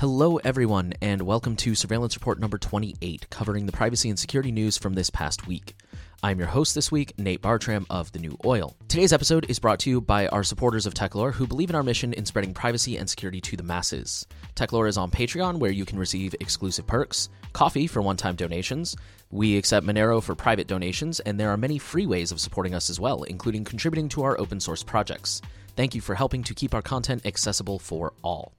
Hello, 0.00 0.36
everyone, 0.36 0.92
and 1.02 1.22
welcome 1.22 1.56
to 1.56 1.74
Surveillance 1.74 2.14
Report 2.14 2.38
number 2.38 2.56
28, 2.56 3.28
covering 3.30 3.66
the 3.66 3.72
privacy 3.72 4.08
and 4.08 4.16
security 4.16 4.52
news 4.52 4.78
from 4.78 4.94
this 4.94 5.10
past 5.10 5.48
week. 5.48 5.74
I'm 6.22 6.38
your 6.38 6.46
host 6.46 6.76
this 6.76 6.92
week, 6.92 7.18
Nate 7.18 7.42
Bartram 7.42 7.84
of 7.90 8.12
The 8.12 8.20
New 8.20 8.38
Oil. 8.44 8.76
Today's 8.86 9.12
episode 9.12 9.50
is 9.50 9.58
brought 9.58 9.80
to 9.80 9.90
you 9.90 10.00
by 10.00 10.28
our 10.28 10.44
supporters 10.44 10.86
of 10.86 10.94
Techlore 10.94 11.32
who 11.32 11.48
believe 11.48 11.68
in 11.68 11.74
our 11.74 11.82
mission 11.82 12.12
in 12.12 12.26
spreading 12.26 12.54
privacy 12.54 12.96
and 12.96 13.10
security 13.10 13.40
to 13.40 13.56
the 13.56 13.64
masses. 13.64 14.24
Techlore 14.54 14.88
is 14.88 14.96
on 14.96 15.10
Patreon, 15.10 15.58
where 15.58 15.72
you 15.72 15.84
can 15.84 15.98
receive 15.98 16.32
exclusive 16.38 16.86
perks, 16.86 17.28
Ko-Fi 17.52 17.88
for 17.88 18.00
one 18.00 18.16
time 18.16 18.36
donations. 18.36 18.96
We 19.32 19.58
accept 19.58 19.84
Monero 19.84 20.22
for 20.22 20.36
private 20.36 20.68
donations, 20.68 21.18
and 21.18 21.40
there 21.40 21.50
are 21.50 21.56
many 21.56 21.76
free 21.76 22.06
ways 22.06 22.30
of 22.30 22.38
supporting 22.38 22.72
us 22.72 22.88
as 22.88 23.00
well, 23.00 23.24
including 23.24 23.64
contributing 23.64 24.08
to 24.10 24.22
our 24.22 24.38
open 24.38 24.60
source 24.60 24.84
projects. 24.84 25.42
Thank 25.74 25.96
you 25.96 26.00
for 26.00 26.14
helping 26.14 26.44
to 26.44 26.54
keep 26.54 26.72
our 26.72 26.82
content 26.82 27.26
accessible 27.26 27.80
for 27.80 28.12
all. 28.22 28.52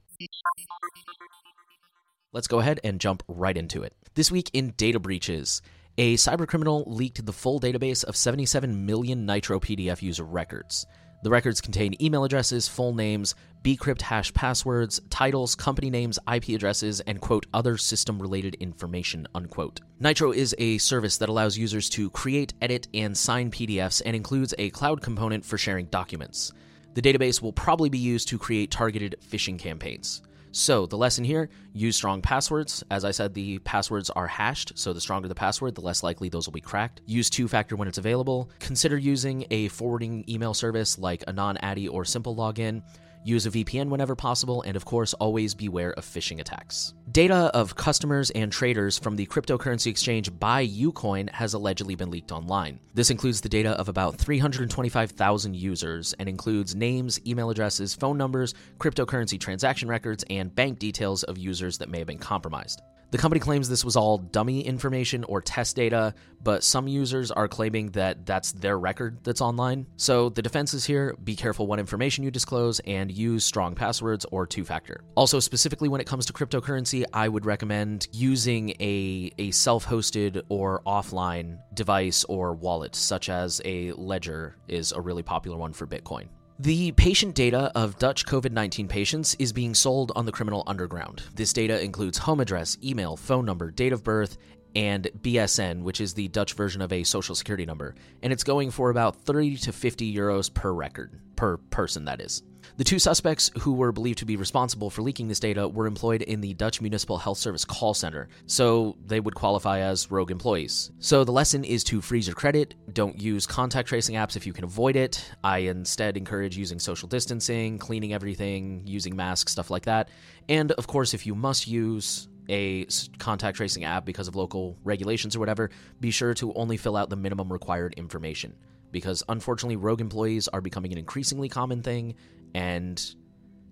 Let's 2.32 2.46
go 2.46 2.60
ahead 2.60 2.80
and 2.84 3.00
jump 3.00 3.22
right 3.26 3.56
into 3.56 3.82
it. 3.82 3.94
This 4.14 4.30
week 4.30 4.50
in 4.52 4.70
data 4.76 5.00
breaches, 5.00 5.62
a 5.98 6.14
cybercriminal 6.16 6.84
leaked 6.86 7.26
the 7.26 7.32
full 7.32 7.58
database 7.58 8.04
of 8.04 8.16
77 8.16 8.86
million 8.86 9.26
Nitro 9.26 9.58
PDF 9.58 10.00
user 10.00 10.24
records. 10.24 10.86
The 11.22 11.30
records 11.30 11.60
contain 11.60 12.00
email 12.00 12.24
addresses, 12.24 12.66
full 12.66 12.94
names, 12.94 13.34
bcrypt 13.62 14.00
hash 14.00 14.32
passwords, 14.32 15.00
titles, 15.10 15.54
company 15.54 15.90
names, 15.90 16.18
IP 16.32 16.50
addresses, 16.50 17.00
and 17.00 17.20
quote, 17.20 17.44
other 17.52 17.76
system 17.76 18.22
related 18.22 18.54
information, 18.54 19.26
unquote. 19.34 19.80
Nitro 19.98 20.32
is 20.32 20.54
a 20.56 20.78
service 20.78 21.18
that 21.18 21.28
allows 21.28 21.58
users 21.58 21.90
to 21.90 22.08
create, 22.10 22.54
edit, 22.62 22.88
and 22.94 23.14
sign 23.14 23.50
PDFs 23.50 24.00
and 24.06 24.16
includes 24.16 24.54
a 24.56 24.70
cloud 24.70 25.02
component 25.02 25.44
for 25.44 25.58
sharing 25.58 25.86
documents. 25.86 26.52
The 26.94 27.02
database 27.02 27.42
will 27.42 27.52
probably 27.52 27.90
be 27.90 27.98
used 27.98 28.28
to 28.28 28.38
create 28.38 28.70
targeted 28.70 29.16
phishing 29.30 29.58
campaigns. 29.58 30.22
So, 30.52 30.86
the 30.86 30.96
lesson 30.96 31.22
here 31.22 31.48
use 31.72 31.96
strong 31.96 32.22
passwords. 32.22 32.82
As 32.90 33.04
I 33.04 33.12
said, 33.12 33.34
the 33.34 33.58
passwords 33.60 34.10
are 34.10 34.26
hashed, 34.26 34.72
so 34.74 34.92
the 34.92 35.00
stronger 35.00 35.28
the 35.28 35.34
password, 35.34 35.76
the 35.76 35.80
less 35.80 36.02
likely 36.02 36.28
those 36.28 36.46
will 36.46 36.52
be 36.52 36.60
cracked. 36.60 37.02
Use 37.06 37.30
two 37.30 37.46
factor 37.46 37.76
when 37.76 37.86
it's 37.86 37.98
available. 37.98 38.50
Consider 38.58 38.98
using 38.98 39.46
a 39.50 39.68
forwarding 39.68 40.24
email 40.28 40.52
service 40.52 40.98
like 40.98 41.24
AnonAddy 41.26 41.88
or 41.90 42.02
SimpleLogin. 42.02 42.82
Use 43.22 43.44
a 43.44 43.50
VPN 43.50 43.90
whenever 43.90 44.16
possible, 44.16 44.62
and 44.62 44.76
of 44.76 44.86
course, 44.86 45.12
always 45.14 45.54
beware 45.54 45.92
of 45.92 46.06
phishing 46.06 46.40
attacks. 46.40 46.94
Data 47.12 47.50
of 47.54 47.76
customers 47.76 48.30
and 48.30 48.50
traders 48.50 48.98
from 48.98 49.16
the 49.16 49.26
cryptocurrency 49.26 49.88
exchange 49.88 50.32
BuyUcoin 50.32 51.30
has 51.30 51.52
allegedly 51.52 51.94
been 51.94 52.10
leaked 52.10 52.32
online. 52.32 52.80
This 52.94 53.10
includes 53.10 53.42
the 53.42 53.48
data 53.48 53.70
of 53.72 53.90
about 53.90 54.16
325,000 54.16 55.54
users 55.54 56.14
and 56.14 56.28
includes 56.28 56.74
names, 56.74 57.20
email 57.26 57.50
addresses, 57.50 57.94
phone 57.94 58.16
numbers, 58.16 58.54
cryptocurrency 58.78 59.38
transaction 59.38 59.88
records, 59.88 60.24
and 60.30 60.54
bank 60.54 60.78
details 60.78 61.22
of 61.24 61.36
users 61.36 61.76
that 61.78 61.90
may 61.90 61.98
have 61.98 62.06
been 62.06 62.18
compromised. 62.18 62.80
The 63.10 63.18
company 63.18 63.40
claims 63.40 63.68
this 63.68 63.84
was 63.84 63.96
all 63.96 64.18
dummy 64.18 64.60
information 64.60 65.24
or 65.24 65.40
test 65.40 65.74
data, 65.74 66.14
but 66.44 66.62
some 66.62 66.86
users 66.86 67.32
are 67.32 67.48
claiming 67.48 67.90
that 67.90 68.24
that's 68.24 68.52
their 68.52 68.78
record 68.78 69.18
that's 69.24 69.40
online. 69.40 69.86
So 69.96 70.28
the 70.28 70.42
defense 70.42 70.74
is 70.74 70.84
here 70.84 71.16
be 71.24 71.34
careful 71.34 71.66
what 71.66 71.80
information 71.80 72.22
you 72.22 72.30
disclose 72.30 72.78
and 72.80 73.10
use 73.10 73.44
strong 73.44 73.74
passwords 73.74 74.24
or 74.30 74.46
two 74.46 74.64
factor. 74.64 75.02
Also, 75.16 75.40
specifically 75.40 75.88
when 75.88 76.00
it 76.00 76.06
comes 76.06 76.24
to 76.26 76.32
cryptocurrency, 76.32 77.04
I 77.12 77.28
would 77.28 77.46
recommend 77.46 78.06
using 78.12 78.70
a, 78.78 79.32
a 79.38 79.50
self 79.50 79.84
hosted 79.84 80.42
or 80.48 80.80
offline 80.86 81.58
device 81.74 82.22
or 82.24 82.54
wallet, 82.54 82.94
such 82.94 83.28
as 83.28 83.60
a 83.64 83.90
Ledger, 83.92 84.54
is 84.68 84.92
a 84.92 85.00
really 85.00 85.24
popular 85.24 85.56
one 85.56 85.72
for 85.72 85.86
Bitcoin. 85.86 86.28
The 86.62 86.92
patient 86.92 87.34
data 87.34 87.72
of 87.74 87.98
Dutch 87.98 88.26
COVID 88.26 88.52
19 88.52 88.86
patients 88.86 89.34
is 89.38 89.50
being 89.50 89.72
sold 89.72 90.12
on 90.14 90.26
the 90.26 90.32
criminal 90.32 90.62
underground. 90.66 91.22
This 91.34 91.54
data 91.54 91.82
includes 91.82 92.18
home 92.18 92.38
address, 92.38 92.76
email, 92.84 93.16
phone 93.16 93.46
number, 93.46 93.70
date 93.70 93.94
of 93.94 94.04
birth, 94.04 94.36
and 94.76 95.08
BSN, 95.22 95.80
which 95.80 96.02
is 96.02 96.12
the 96.12 96.28
Dutch 96.28 96.52
version 96.52 96.82
of 96.82 96.92
a 96.92 97.02
social 97.02 97.34
security 97.34 97.64
number, 97.64 97.94
and 98.22 98.30
it's 98.30 98.44
going 98.44 98.70
for 98.70 98.90
about 98.90 99.16
30 99.16 99.56
to 99.56 99.72
50 99.72 100.14
euros 100.14 100.52
per 100.52 100.70
record, 100.70 101.18
per 101.34 101.56
person, 101.56 102.04
that 102.04 102.20
is. 102.20 102.42
The 102.80 102.84
two 102.84 102.98
suspects 102.98 103.50
who 103.58 103.74
were 103.74 103.92
believed 103.92 104.20
to 104.20 104.24
be 104.24 104.36
responsible 104.36 104.88
for 104.88 105.02
leaking 105.02 105.28
this 105.28 105.38
data 105.38 105.68
were 105.68 105.86
employed 105.86 106.22
in 106.22 106.40
the 106.40 106.54
Dutch 106.54 106.80
Municipal 106.80 107.18
Health 107.18 107.36
Service 107.36 107.62
call 107.62 107.92
center, 107.92 108.30
so 108.46 108.96
they 109.04 109.20
would 109.20 109.34
qualify 109.34 109.80
as 109.80 110.10
rogue 110.10 110.30
employees. 110.30 110.90
So 110.98 111.22
the 111.22 111.30
lesson 111.30 111.62
is 111.62 111.84
to 111.84 112.00
freeze 112.00 112.26
your 112.26 112.36
credit, 112.36 112.74
don't 112.94 113.20
use 113.20 113.46
contact 113.46 113.86
tracing 113.86 114.14
apps 114.14 114.34
if 114.34 114.46
you 114.46 114.54
can 114.54 114.64
avoid 114.64 114.96
it. 114.96 115.30
I 115.44 115.58
instead 115.58 116.16
encourage 116.16 116.56
using 116.56 116.78
social 116.78 117.06
distancing, 117.06 117.76
cleaning 117.76 118.14
everything, 118.14 118.80
using 118.86 119.14
masks, 119.14 119.52
stuff 119.52 119.70
like 119.70 119.84
that. 119.84 120.08
And 120.48 120.72
of 120.72 120.86
course, 120.86 121.12
if 121.12 121.26
you 121.26 121.34
must 121.34 121.68
use 121.68 122.28
a 122.48 122.86
contact 123.18 123.58
tracing 123.58 123.84
app 123.84 124.06
because 124.06 124.26
of 124.26 124.36
local 124.36 124.78
regulations 124.84 125.36
or 125.36 125.40
whatever, 125.40 125.68
be 126.00 126.10
sure 126.10 126.32
to 126.32 126.54
only 126.54 126.78
fill 126.78 126.96
out 126.96 127.10
the 127.10 127.16
minimum 127.16 127.52
required 127.52 127.92
information. 127.98 128.56
Because 128.90 129.22
unfortunately, 129.28 129.76
rogue 129.76 130.00
employees 130.00 130.48
are 130.48 130.62
becoming 130.62 130.90
an 130.92 130.98
increasingly 130.98 131.48
common 131.48 131.80
thing, 131.80 132.16
and 132.54 133.14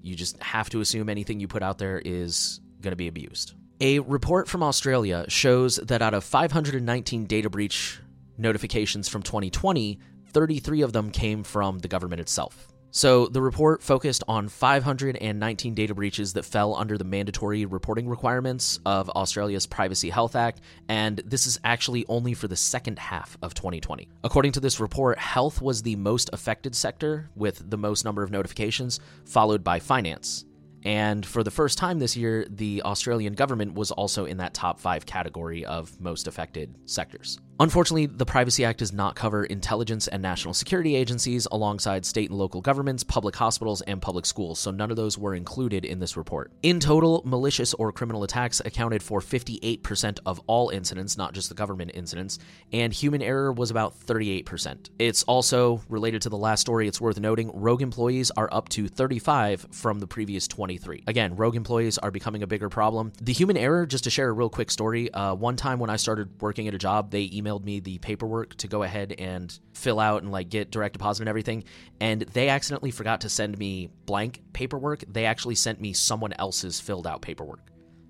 you 0.02 0.14
just 0.14 0.40
have 0.42 0.70
to 0.70 0.80
assume 0.80 1.08
anything 1.08 1.40
you 1.40 1.48
put 1.48 1.62
out 1.62 1.78
there 1.78 2.00
is 2.04 2.60
going 2.80 2.92
to 2.92 2.96
be 2.96 3.08
abused. 3.08 3.54
A 3.80 4.00
report 4.00 4.48
from 4.48 4.62
Australia 4.62 5.24
shows 5.28 5.76
that 5.76 6.02
out 6.02 6.14
of 6.14 6.24
519 6.24 7.26
data 7.26 7.50
breach 7.50 8.00
notifications 8.36 9.08
from 9.08 9.22
2020, 9.22 9.98
33 10.30 10.82
of 10.82 10.92
them 10.92 11.10
came 11.10 11.44
from 11.44 11.78
the 11.78 11.88
government 11.88 12.20
itself. 12.20 12.68
So 12.90 13.26
the 13.26 13.42
report 13.42 13.82
focused 13.82 14.24
on 14.28 14.48
519 14.48 15.74
data 15.74 15.94
breaches 15.94 16.32
that 16.32 16.44
fell 16.44 16.74
under 16.74 16.96
the 16.96 17.04
mandatory 17.04 17.66
reporting 17.66 18.08
requirements 18.08 18.80
of 18.86 19.10
Australia's 19.10 19.66
Privacy 19.66 20.08
Health 20.08 20.34
Act, 20.34 20.60
and 20.88 21.18
this 21.18 21.46
is 21.46 21.60
actually 21.64 22.06
only 22.08 22.32
for 22.32 22.48
the 22.48 22.56
second 22.56 22.98
half 22.98 23.36
of 23.42 23.52
2020. 23.52 24.08
According 24.24 24.52
to 24.52 24.60
this 24.60 24.80
report, 24.80 25.18
health 25.18 25.60
was 25.60 25.82
the 25.82 25.96
most 25.96 26.30
affected 26.32 26.74
sector 26.74 27.28
with 27.36 27.70
the 27.70 27.76
most 27.76 28.04
number 28.04 28.22
of 28.22 28.30
notifications, 28.30 29.00
followed 29.26 29.62
by 29.62 29.78
finance. 29.78 30.46
And 30.84 31.26
for 31.26 31.42
the 31.42 31.50
first 31.50 31.76
time 31.76 31.98
this 31.98 32.16
year, 32.16 32.46
the 32.48 32.82
Australian 32.82 33.34
government 33.34 33.74
was 33.74 33.90
also 33.90 34.24
in 34.24 34.38
that 34.38 34.54
top 34.54 34.80
five 34.80 35.04
category 35.04 35.64
of 35.64 36.00
most 36.00 36.26
affected 36.26 36.74
sectors. 36.86 37.38
Unfortunately, 37.60 38.06
the 38.06 38.24
Privacy 38.24 38.64
Act 38.64 38.78
does 38.78 38.92
not 38.92 39.16
cover 39.16 39.44
intelligence 39.44 40.06
and 40.06 40.22
national 40.22 40.54
security 40.54 40.94
agencies 40.94 41.48
alongside 41.50 42.06
state 42.06 42.30
and 42.30 42.38
local 42.38 42.60
governments, 42.60 43.02
public 43.02 43.34
hospitals, 43.34 43.80
and 43.82 44.00
public 44.00 44.26
schools, 44.26 44.60
so 44.60 44.70
none 44.70 44.92
of 44.92 44.96
those 44.96 45.18
were 45.18 45.34
included 45.34 45.84
in 45.84 45.98
this 45.98 46.16
report. 46.16 46.52
In 46.62 46.78
total, 46.78 47.20
malicious 47.24 47.74
or 47.74 47.90
criminal 47.90 48.22
attacks 48.22 48.62
accounted 48.64 49.02
for 49.02 49.20
58% 49.20 50.20
of 50.24 50.40
all 50.46 50.68
incidents, 50.68 51.18
not 51.18 51.34
just 51.34 51.48
the 51.48 51.56
government 51.56 51.90
incidents, 51.94 52.38
and 52.72 52.92
human 52.92 53.22
error 53.22 53.52
was 53.52 53.72
about 53.72 53.98
38%. 54.06 54.90
It's 55.00 55.24
also 55.24 55.82
related 55.88 56.22
to 56.22 56.28
the 56.28 56.38
last 56.38 56.60
story, 56.60 56.86
it's 56.86 57.00
worth 57.00 57.18
noting 57.18 57.50
rogue 57.52 57.82
employees 57.82 58.30
are 58.36 58.48
up 58.52 58.68
to 58.70 58.86
35 58.86 59.66
from 59.72 59.98
the 59.98 60.06
previous 60.06 60.46
23. 60.46 61.02
Again, 61.08 61.34
rogue 61.34 61.56
employees 61.56 61.98
are 61.98 62.12
becoming 62.12 62.44
a 62.44 62.46
bigger 62.46 62.68
problem. 62.68 63.12
The 63.20 63.32
human 63.32 63.56
error, 63.56 63.84
just 63.84 64.04
to 64.04 64.10
share 64.10 64.28
a 64.28 64.32
real 64.32 64.48
quick 64.48 64.70
story, 64.70 65.12
uh, 65.12 65.34
one 65.34 65.56
time 65.56 65.80
when 65.80 65.90
I 65.90 65.96
started 65.96 66.40
working 66.40 66.68
at 66.68 66.74
a 66.74 66.78
job, 66.78 67.10
they 67.10 67.28
emailed 67.28 67.47
emailed 67.48 67.64
me 67.64 67.80
the 67.80 67.98
paperwork 67.98 68.54
to 68.56 68.68
go 68.68 68.82
ahead 68.82 69.14
and 69.18 69.58
fill 69.72 70.00
out 70.00 70.22
and 70.22 70.30
like 70.30 70.48
get 70.48 70.70
direct 70.70 70.94
deposit 70.94 71.22
and 71.22 71.28
everything. 71.28 71.64
And 72.00 72.22
they 72.22 72.48
accidentally 72.48 72.90
forgot 72.90 73.22
to 73.22 73.28
send 73.28 73.58
me 73.58 73.90
blank 74.06 74.42
paperwork. 74.52 75.04
They 75.08 75.24
actually 75.24 75.54
sent 75.54 75.80
me 75.80 75.92
someone 75.92 76.32
else's 76.34 76.80
filled 76.80 77.06
out 77.06 77.22
paperwork. 77.22 77.60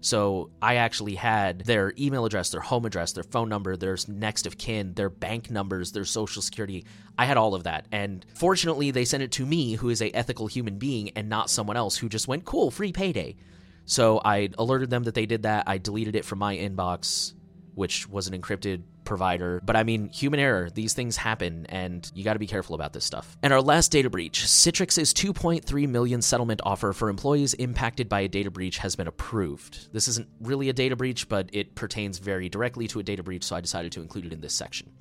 So 0.01 0.51
I 0.63 0.77
actually 0.77 1.17
had 1.17 1.61
their 1.65 1.93
email 1.99 2.25
address, 2.25 2.51
their 2.51 2.61
home 2.61 2.85
address, 2.85 3.13
their 3.13 3.25
phone 3.25 3.49
number, 3.49 3.77
their 3.77 3.97
next 4.07 4.47
of 4.47 4.57
kin, 4.57 4.95
their 4.95 5.11
bank 5.11 5.51
numbers, 5.51 5.91
their 5.91 6.05
social 6.05 6.41
security. 6.41 6.85
I 7.19 7.25
had 7.25 7.37
all 7.37 7.55
of 7.55 7.65
that. 7.65 7.87
And 7.91 8.25
fortunately, 8.37 8.93
they 8.93 9.05
sent 9.05 9.25
it 9.25 9.33
to 9.33 9.47
me, 9.47 9.75
who 9.75 9.89
is 9.89 10.01
a 10.01 10.13
ethical 10.13 10.47
human 10.47 10.79
being, 10.79 11.11
and 11.17 11.29
not 11.29 11.51
someone 11.51 11.77
else 11.77 11.97
who 11.97 12.09
just 12.09 12.29
went, 12.29 12.45
cool, 12.45 12.71
free 12.71 12.93
payday. 12.93 13.35
So 13.87 14.21
I 14.25 14.51
alerted 14.57 14.89
them 14.89 15.03
that 15.05 15.15
they 15.15 15.27
did 15.27 15.43
that. 15.43 15.65
I 15.67 15.79
deleted 15.79 16.15
it 16.15 16.25
from 16.25 16.39
my 16.39 16.57
inbox, 16.57 17.35
which 17.75 18.09
was 18.09 18.29
an 18.29 18.41
encrypted 18.41 18.83
provider. 19.09 19.61
But 19.65 19.75
I 19.75 19.83
mean, 19.83 20.11
human 20.11 20.39
error, 20.39 20.71
these 20.71 20.93
things 20.93 21.17
happen, 21.17 21.67
and 21.71 22.09
you 22.15 22.23
got 22.23 22.35
to 22.35 22.39
be 22.39 22.47
careful 22.47 22.75
about 22.75 22.93
this 22.93 23.05
stuff. 23.05 23.37
And 23.43 23.53
our 23.53 23.63
last 23.63 23.91
data 23.91 24.11
breach 24.11 24.45
Citrix's 24.45 25.13
2.3 25.15 25.89
million 25.89 26.23
settlement 26.23 26.61
offer 26.63 26.93
for 26.93 27.09
employees 27.09 27.55
impacted 27.55 28.09
by 28.09 28.21
a 28.21 28.29
data 28.29 28.51
breach 28.51 28.79
has 28.79 28.95
been 28.95 29.09
approved. 29.09 29.93
This 29.93 30.07
isn't 30.09 30.29
really 30.41 30.69
a 30.69 30.73
data 30.73 30.95
breach, 30.95 31.29
but 31.29 31.49
it 31.53 31.75
pertains 31.75 32.19
very 32.19 32.49
directly 32.49 32.87
to 32.89 33.01
a 33.01 33.03
data 33.03 33.23
breach, 33.23 33.45
so 33.45 33.57
I 33.57 33.61
decided 33.63 33.93
to 33.93 34.03
include 34.03 34.27
it 34.27 34.33
in 34.33 34.43
this 34.43 34.55
section. 34.55 34.93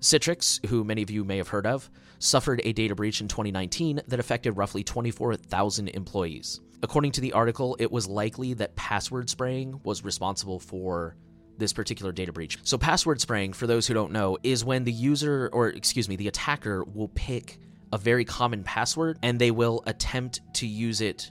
Citrix, 0.00 0.66
who 0.66 0.84
many 0.84 1.02
of 1.02 1.10
you 1.10 1.24
may 1.24 1.38
have 1.38 1.48
heard 1.48 1.66
of, 1.66 1.88
suffered 2.18 2.60
a 2.64 2.72
data 2.72 2.94
breach 2.94 3.20
in 3.20 3.28
2019 3.28 4.02
that 4.08 4.20
affected 4.20 4.52
roughly 4.52 4.82
24,000 4.82 5.88
employees. 5.88 6.60
According 6.82 7.12
to 7.12 7.20
the 7.20 7.32
article, 7.32 7.76
it 7.78 7.90
was 7.90 8.08
likely 8.08 8.52
that 8.54 8.76
password 8.76 9.30
spraying 9.30 9.80
was 9.84 10.04
responsible 10.04 10.58
for 10.58 11.16
this 11.58 11.72
particular 11.72 12.12
data 12.12 12.32
breach. 12.32 12.58
So, 12.62 12.78
password 12.78 13.20
spraying, 13.20 13.52
for 13.52 13.66
those 13.66 13.86
who 13.86 13.94
don't 13.94 14.12
know, 14.12 14.38
is 14.42 14.64
when 14.64 14.84
the 14.84 14.92
user, 14.92 15.50
or 15.52 15.68
excuse 15.68 16.08
me, 16.08 16.16
the 16.16 16.28
attacker 16.28 16.84
will 16.84 17.08
pick 17.08 17.58
a 17.92 17.98
very 17.98 18.24
common 18.24 18.64
password 18.64 19.18
and 19.22 19.38
they 19.38 19.50
will 19.50 19.82
attempt 19.86 20.40
to 20.54 20.66
use 20.66 21.00
it 21.00 21.30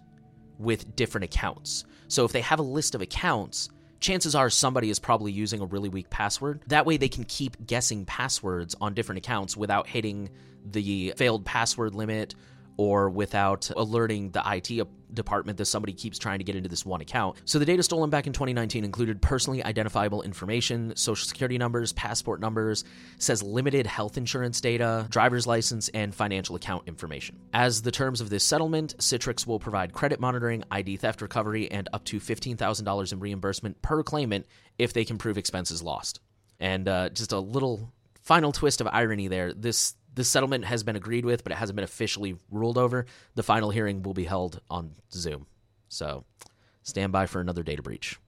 with 0.57 0.95
different 0.95 1.25
accounts. 1.25 1.83
So 2.07 2.25
if 2.25 2.31
they 2.31 2.41
have 2.41 2.59
a 2.59 2.63
list 2.63 2.95
of 2.95 3.01
accounts, 3.01 3.69
chances 3.99 4.35
are 4.35 4.49
somebody 4.49 4.89
is 4.89 4.99
probably 4.99 5.31
using 5.31 5.61
a 5.61 5.65
really 5.65 5.89
weak 5.89 6.09
password. 6.09 6.61
That 6.67 6.85
way 6.85 6.97
they 6.97 7.09
can 7.09 7.25
keep 7.25 7.65
guessing 7.65 8.05
passwords 8.05 8.75
on 8.79 8.93
different 8.93 9.17
accounts 9.17 9.57
without 9.57 9.87
hitting 9.87 10.29
the 10.65 11.13
failed 11.17 11.45
password 11.45 11.95
limit 11.95 12.35
or 12.77 13.09
without 13.09 13.69
alerting 13.75 14.31
the 14.31 14.43
IT 14.45 14.87
department 15.13 15.57
that 15.57 15.65
somebody 15.65 15.93
keeps 15.93 16.17
trying 16.17 16.39
to 16.39 16.43
get 16.43 16.55
into 16.55 16.69
this 16.69 16.85
one 16.85 17.01
account. 17.01 17.41
So 17.45 17.59
the 17.59 17.65
data 17.65 17.83
stolen 17.83 18.09
back 18.09 18.27
in 18.27 18.33
2019 18.33 18.83
included 18.83 19.21
personally 19.21 19.63
identifiable 19.63 20.21
information, 20.21 20.95
social 20.95 21.27
security 21.27 21.57
numbers, 21.57 21.93
passport 21.93 22.39
numbers, 22.39 22.83
says 23.17 23.43
limited 23.43 23.87
health 23.87 24.17
insurance 24.17 24.61
data, 24.61 25.07
driver's 25.09 25.47
license, 25.47 25.89
and 25.89 26.13
financial 26.13 26.55
account 26.55 26.87
information. 26.87 27.39
As 27.53 27.81
the 27.81 27.91
terms 27.91 28.21
of 28.21 28.29
this 28.29 28.43
settlement, 28.43 28.95
Citrix 28.97 29.47
will 29.47 29.59
provide 29.59 29.93
credit 29.93 30.19
monitoring, 30.19 30.63
ID 30.71 30.97
theft 30.97 31.21
recovery, 31.21 31.71
and 31.71 31.89
up 31.93 32.03
to 32.05 32.19
$15,000 32.19 33.13
in 33.13 33.19
reimbursement 33.19 33.81
per 33.81 34.03
claimant 34.03 34.45
if 34.77 34.93
they 34.93 35.05
can 35.05 35.17
prove 35.17 35.37
expenses 35.37 35.81
lost. 35.81 36.19
And 36.59 36.87
uh, 36.87 37.09
just 37.09 37.31
a 37.31 37.39
little 37.39 37.91
final 38.23 38.51
twist 38.51 38.81
of 38.81 38.87
irony 38.87 39.27
there. 39.27 39.53
This 39.53 39.95
the 40.13 40.23
settlement 40.23 40.65
has 40.65 40.83
been 40.83 40.95
agreed 40.95 41.25
with, 41.25 41.43
but 41.43 41.51
it 41.51 41.55
hasn't 41.55 41.75
been 41.75 41.83
officially 41.83 42.37
ruled 42.51 42.77
over. 42.77 43.05
The 43.35 43.43
final 43.43 43.69
hearing 43.69 44.03
will 44.03 44.13
be 44.13 44.25
held 44.25 44.61
on 44.69 44.91
Zoom. 45.11 45.47
So 45.89 46.25
stand 46.83 47.11
by 47.11 47.25
for 47.25 47.41
another 47.41 47.63
data 47.63 47.81
breach. 47.81 48.19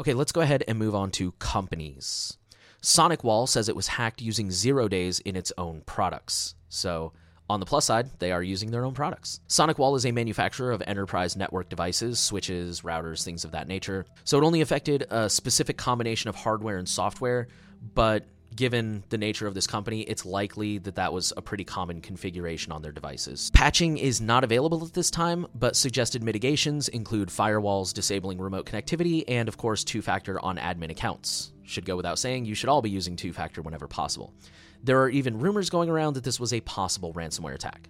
Okay, 0.00 0.14
let's 0.14 0.32
go 0.32 0.40
ahead 0.40 0.62
and 0.68 0.78
move 0.78 0.94
on 0.94 1.10
to 1.12 1.32
companies. 1.32 2.38
SonicWall 2.82 3.48
says 3.48 3.68
it 3.68 3.74
was 3.74 3.88
hacked 3.88 4.22
using 4.22 4.50
zero 4.50 4.86
days 4.86 5.18
in 5.20 5.34
its 5.34 5.52
own 5.58 5.82
products. 5.86 6.54
So, 6.68 7.12
on 7.50 7.60
the 7.60 7.66
plus 7.66 7.86
side, 7.86 8.10
they 8.18 8.30
are 8.30 8.42
using 8.42 8.70
their 8.70 8.84
own 8.84 8.94
products. 8.94 9.40
SonicWall 9.48 9.96
is 9.96 10.06
a 10.06 10.12
manufacturer 10.12 10.70
of 10.70 10.82
enterprise 10.86 11.34
network 11.34 11.68
devices, 11.68 12.20
switches, 12.20 12.82
routers, 12.82 13.24
things 13.24 13.44
of 13.44 13.52
that 13.52 13.66
nature. 13.66 14.06
So, 14.22 14.38
it 14.38 14.44
only 14.44 14.60
affected 14.60 15.06
a 15.10 15.28
specific 15.28 15.76
combination 15.76 16.28
of 16.28 16.36
hardware 16.36 16.78
and 16.78 16.88
software, 16.88 17.48
but 17.94 18.24
given 18.58 19.04
the 19.08 19.16
nature 19.16 19.46
of 19.46 19.54
this 19.54 19.68
company, 19.68 20.00
it's 20.00 20.26
likely 20.26 20.78
that 20.78 20.96
that 20.96 21.12
was 21.12 21.32
a 21.36 21.40
pretty 21.40 21.62
common 21.62 22.00
configuration 22.00 22.72
on 22.72 22.82
their 22.82 22.90
devices. 22.90 23.52
Patching 23.54 23.96
is 23.98 24.20
not 24.20 24.42
available 24.42 24.84
at 24.84 24.92
this 24.94 25.12
time, 25.12 25.46
but 25.54 25.76
suggested 25.76 26.24
mitigations 26.24 26.88
include 26.88 27.28
firewalls 27.28 27.94
disabling 27.94 28.38
remote 28.38 28.66
connectivity 28.66 29.22
and, 29.28 29.48
of 29.48 29.56
course, 29.56 29.84
two 29.84 30.02
factor 30.02 30.44
on 30.44 30.56
admin 30.56 30.90
accounts. 30.90 31.52
Should 31.62 31.84
go 31.84 31.94
without 31.94 32.18
saying, 32.18 32.46
you 32.46 32.56
should 32.56 32.68
all 32.68 32.82
be 32.82 32.90
using 32.90 33.14
two 33.14 33.32
factor 33.32 33.62
whenever 33.62 33.86
possible. 33.86 34.34
There 34.82 35.00
are 35.02 35.08
even 35.08 35.38
rumors 35.38 35.70
going 35.70 35.88
around 35.88 36.14
that 36.14 36.24
this 36.24 36.40
was 36.40 36.52
a 36.52 36.60
possible 36.62 37.12
ransomware 37.14 37.54
attack. 37.54 37.88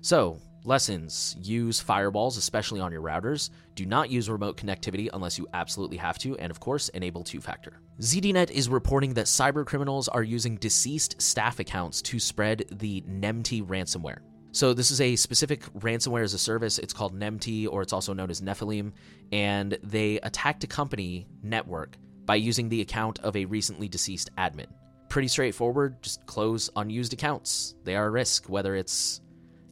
So, 0.00 0.38
Lessons 0.64 1.36
use 1.40 1.82
firewalls, 1.82 2.36
especially 2.36 2.80
on 2.80 2.92
your 2.92 3.02
routers. 3.02 3.50
Do 3.74 3.86
not 3.86 4.10
use 4.10 4.28
remote 4.28 4.56
connectivity 4.56 5.08
unless 5.12 5.38
you 5.38 5.46
absolutely 5.54 5.96
have 5.98 6.18
to, 6.18 6.36
and 6.38 6.50
of 6.50 6.60
course, 6.60 6.88
enable 6.90 7.24
two 7.24 7.40
factor. 7.40 7.80
ZDNet 8.00 8.50
is 8.50 8.68
reporting 8.68 9.14
that 9.14 9.26
cyber 9.26 9.64
criminals 9.64 10.08
are 10.08 10.22
using 10.22 10.56
deceased 10.56 11.20
staff 11.22 11.58
accounts 11.60 12.02
to 12.02 12.18
spread 12.18 12.64
the 12.72 13.02
NEMT 13.02 13.66
ransomware. 13.66 14.18
So, 14.50 14.74
this 14.74 14.90
is 14.90 15.00
a 15.00 15.14
specific 15.14 15.62
ransomware 15.74 16.24
as 16.24 16.34
a 16.34 16.38
service. 16.38 16.78
It's 16.78 16.94
called 16.94 17.18
NEMT, 17.18 17.68
or 17.70 17.82
it's 17.82 17.92
also 17.92 18.12
known 18.12 18.30
as 18.30 18.40
Nephilim, 18.40 18.92
and 19.30 19.78
they 19.82 20.18
attacked 20.20 20.64
a 20.64 20.66
company 20.66 21.28
network 21.42 21.96
by 22.24 22.36
using 22.36 22.68
the 22.68 22.80
account 22.80 23.20
of 23.20 23.36
a 23.36 23.44
recently 23.44 23.88
deceased 23.88 24.30
admin. 24.36 24.66
Pretty 25.08 25.28
straightforward, 25.28 26.02
just 26.02 26.24
close 26.26 26.68
unused 26.76 27.12
accounts. 27.12 27.74
They 27.84 27.94
are 27.96 28.06
a 28.06 28.10
risk, 28.10 28.48
whether 28.48 28.74
it's 28.74 29.20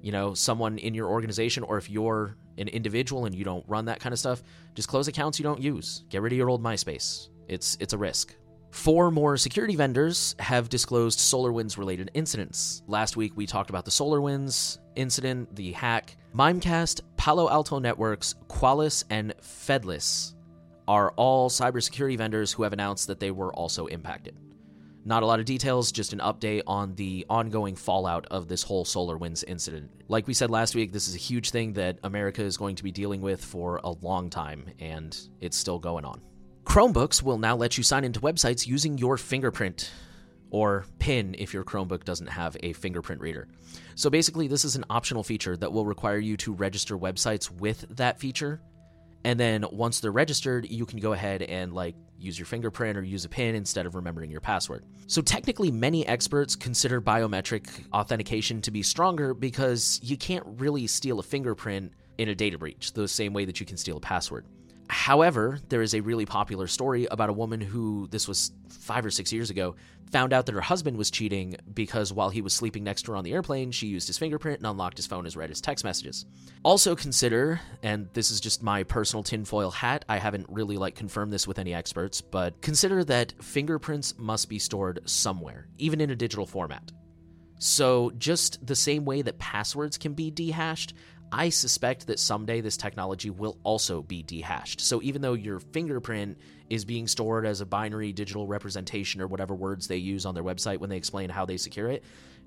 you 0.06 0.12
know, 0.12 0.34
someone 0.34 0.78
in 0.78 0.94
your 0.94 1.08
organization, 1.08 1.64
or 1.64 1.78
if 1.78 1.90
you're 1.90 2.36
an 2.58 2.68
individual 2.68 3.24
and 3.24 3.34
you 3.34 3.44
don't 3.44 3.64
run 3.66 3.86
that 3.86 3.98
kind 3.98 4.12
of 4.12 4.20
stuff, 4.20 4.40
just 4.76 4.88
close 4.88 5.08
accounts 5.08 5.36
you 5.36 5.42
don't 5.42 5.60
use. 5.60 6.04
Get 6.10 6.22
rid 6.22 6.32
of 6.32 6.38
your 6.38 6.48
old 6.48 6.62
MySpace. 6.62 7.28
It's 7.48 7.76
it's 7.80 7.92
a 7.92 7.98
risk. 7.98 8.36
Four 8.70 9.10
more 9.10 9.36
security 9.36 9.74
vendors 9.74 10.36
have 10.38 10.68
disclosed 10.68 11.18
SolarWinds 11.18 11.76
related 11.76 12.12
incidents. 12.14 12.84
Last 12.86 13.16
week 13.16 13.32
we 13.34 13.46
talked 13.46 13.68
about 13.68 13.84
the 13.84 13.90
SolarWinds 13.90 14.78
incident, 14.94 15.56
the 15.56 15.72
hack. 15.72 16.16
Mimecast, 16.36 17.00
Palo 17.16 17.50
Alto 17.50 17.80
Networks, 17.80 18.36
Qualys, 18.48 19.02
and 19.10 19.34
Fidelis 19.42 20.34
are 20.86 21.10
all 21.16 21.50
cybersecurity 21.50 22.16
vendors 22.16 22.52
who 22.52 22.62
have 22.62 22.72
announced 22.72 23.08
that 23.08 23.18
they 23.18 23.32
were 23.32 23.52
also 23.54 23.86
impacted. 23.86 24.36
Not 25.06 25.22
a 25.22 25.26
lot 25.26 25.38
of 25.38 25.44
details, 25.44 25.92
just 25.92 26.12
an 26.12 26.18
update 26.18 26.62
on 26.66 26.96
the 26.96 27.24
ongoing 27.30 27.76
fallout 27.76 28.26
of 28.26 28.48
this 28.48 28.64
whole 28.64 28.84
SolarWinds 28.84 29.44
incident. 29.46 29.88
Like 30.08 30.26
we 30.26 30.34
said 30.34 30.50
last 30.50 30.74
week, 30.74 30.90
this 30.90 31.06
is 31.06 31.14
a 31.14 31.18
huge 31.18 31.50
thing 31.50 31.74
that 31.74 32.00
America 32.02 32.42
is 32.42 32.56
going 32.56 32.74
to 32.74 32.82
be 32.82 32.90
dealing 32.90 33.20
with 33.20 33.44
for 33.44 33.80
a 33.84 33.90
long 33.90 34.30
time, 34.30 34.68
and 34.80 35.16
it's 35.40 35.56
still 35.56 35.78
going 35.78 36.04
on. 36.04 36.20
Chromebooks 36.64 37.22
will 37.22 37.38
now 37.38 37.54
let 37.54 37.78
you 37.78 37.84
sign 37.84 38.02
into 38.02 38.18
websites 38.18 38.66
using 38.66 38.98
your 38.98 39.16
fingerprint 39.16 39.92
or 40.50 40.84
PIN 40.98 41.36
if 41.38 41.54
your 41.54 41.62
Chromebook 41.62 42.02
doesn't 42.02 42.26
have 42.26 42.56
a 42.64 42.72
fingerprint 42.72 43.20
reader. 43.20 43.46
So 43.94 44.10
basically, 44.10 44.48
this 44.48 44.64
is 44.64 44.74
an 44.74 44.86
optional 44.90 45.22
feature 45.22 45.56
that 45.56 45.72
will 45.72 45.86
require 45.86 46.18
you 46.18 46.36
to 46.38 46.52
register 46.52 46.98
websites 46.98 47.48
with 47.48 47.84
that 47.90 48.18
feature. 48.18 48.60
And 49.26 49.40
then 49.40 49.64
once 49.72 49.98
they're 49.98 50.12
registered, 50.12 50.70
you 50.70 50.86
can 50.86 51.00
go 51.00 51.12
ahead 51.12 51.42
and 51.42 51.72
like 51.72 51.96
use 52.16 52.38
your 52.38 52.46
fingerprint 52.46 52.96
or 52.96 53.02
use 53.02 53.24
a 53.24 53.28
PIN 53.28 53.56
instead 53.56 53.84
of 53.84 53.96
remembering 53.96 54.30
your 54.30 54.40
password. 54.40 54.84
So, 55.08 55.20
technically, 55.20 55.72
many 55.72 56.06
experts 56.06 56.54
consider 56.54 57.00
biometric 57.00 57.66
authentication 57.92 58.62
to 58.62 58.70
be 58.70 58.84
stronger 58.84 59.34
because 59.34 59.98
you 60.00 60.16
can't 60.16 60.44
really 60.46 60.86
steal 60.86 61.18
a 61.18 61.24
fingerprint 61.24 61.90
in 62.18 62.28
a 62.28 62.36
data 62.36 62.56
breach 62.56 62.92
the 62.92 63.08
same 63.08 63.32
way 63.32 63.44
that 63.44 63.58
you 63.58 63.66
can 63.66 63.76
steal 63.76 63.96
a 63.96 64.00
password. 64.00 64.46
However, 64.88 65.58
there 65.68 65.82
is 65.82 65.94
a 65.94 66.00
really 66.00 66.26
popular 66.26 66.66
story 66.66 67.06
about 67.10 67.28
a 67.28 67.32
woman 67.32 67.60
who, 67.60 68.08
this 68.10 68.28
was 68.28 68.52
five 68.68 69.04
or 69.04 69.10
six 69.10 69.32
years 69.32 69.50
ago, 69.50 69.74
found 70.10 70.32
out 70.32 70.46
that 70.46 70.54
her 70.54 70.60
husband 70.60 70.96
was 70.96 71.10
cheating 71.10 71.56
because 71.74 72.12
while 72.12 72.30
he 72.30 72.40
was 72.40 72.52
sleeping 72.52 72.84
next 72.84 73.02
to 73.02 73.12
her 73.12 73.16
on 73.16 73.24
the 73.24 73.32
airplane, 73.32 73.72
she 73.72 73.88
used 73.88 74.06
his 74.06 74.18
fingerprint 74.18 74.58
and 74.58 74.66
unlocked 74.66 74.96
his 74.96 75.06
phone 75.06 75.26
as 75.26 75.36
read 75.36 75.48
his 75.48 75.60
text 75.60 75.84
messages. 75.84 76.26
Also 76.62 76.94
consider, 76.94 77.60
and 77.82 78.08
this 78.12 78.30
is 78.30 78.40
just 78.40 78.62
my 78.62 78.84
personal 78.84 79.22
tinfoil 79.22 79.70
hat, 79.70 80.04
I 80.08 80.18
haven't 80.18 80.46
really 80.48 80.76
like 80.76 80.94
confirmed 80.94 81.32
this 81.32 81.48
with 81.48 81.58
any 81.58 81.74
experts, 81.74 82.20
but 82.20 82.60
consider 82.60 83.02
that 83.04 83.34
fingerprints 83.42 84.16
must 84.18 84.48
be 84.48 84.58
stored 84.58 85.00
somewhere, 85.08 85.66
even 85.78 86.00
in 86.00 86.10
a 86.10 86.16
digital 86.16 86.46
format. 86.46 86.92
So, 87.58 88.12
just 88.18 88.64
the 88.66 88.76
same 88.76 89.06
way 89.06 89.22
that 89.22 89.38
passwords 89.38 89.96
can 89.96 90.12
be 90.12 90.30
dehashed, 90.30 90.92
I 91.36 91.50
suspect 91.50 92.06
that 92.06 92.18
someday 92.18 92.62
this 92.62 92.78
technology 92.78 93.28
will 93.28 93.58
also 93.62 94.00
be 94.00 94.22
dehashed. 94.22 94.80
So 94.80 95.02
even 95.02 95.20
though 95.20 95.34
your 95.34 95.60
fingerprint 95.60 96.38
is 96.70 96.86
being 96.86 97.06
stored 97.06 97.44
as 97.44 97.60
a 97.60 97.66
binary 97.66 98.10
digital 98.14 98.46
representation 98.46 99.20
or 99.20 99.26
whatever 99.26 99.54
words 99.54 99.86
they 99.86 99.98
use 99.98 100.24
on 100.24 100.34
their 100.34 100.42
website 100.42 100.78
when 100.78 100.88
they 100.88 100.96
explain 100.96 101.28
how 101.28 101.44
they 101.44 101.58
secure 101.58 101.90
it, 101.90 102.04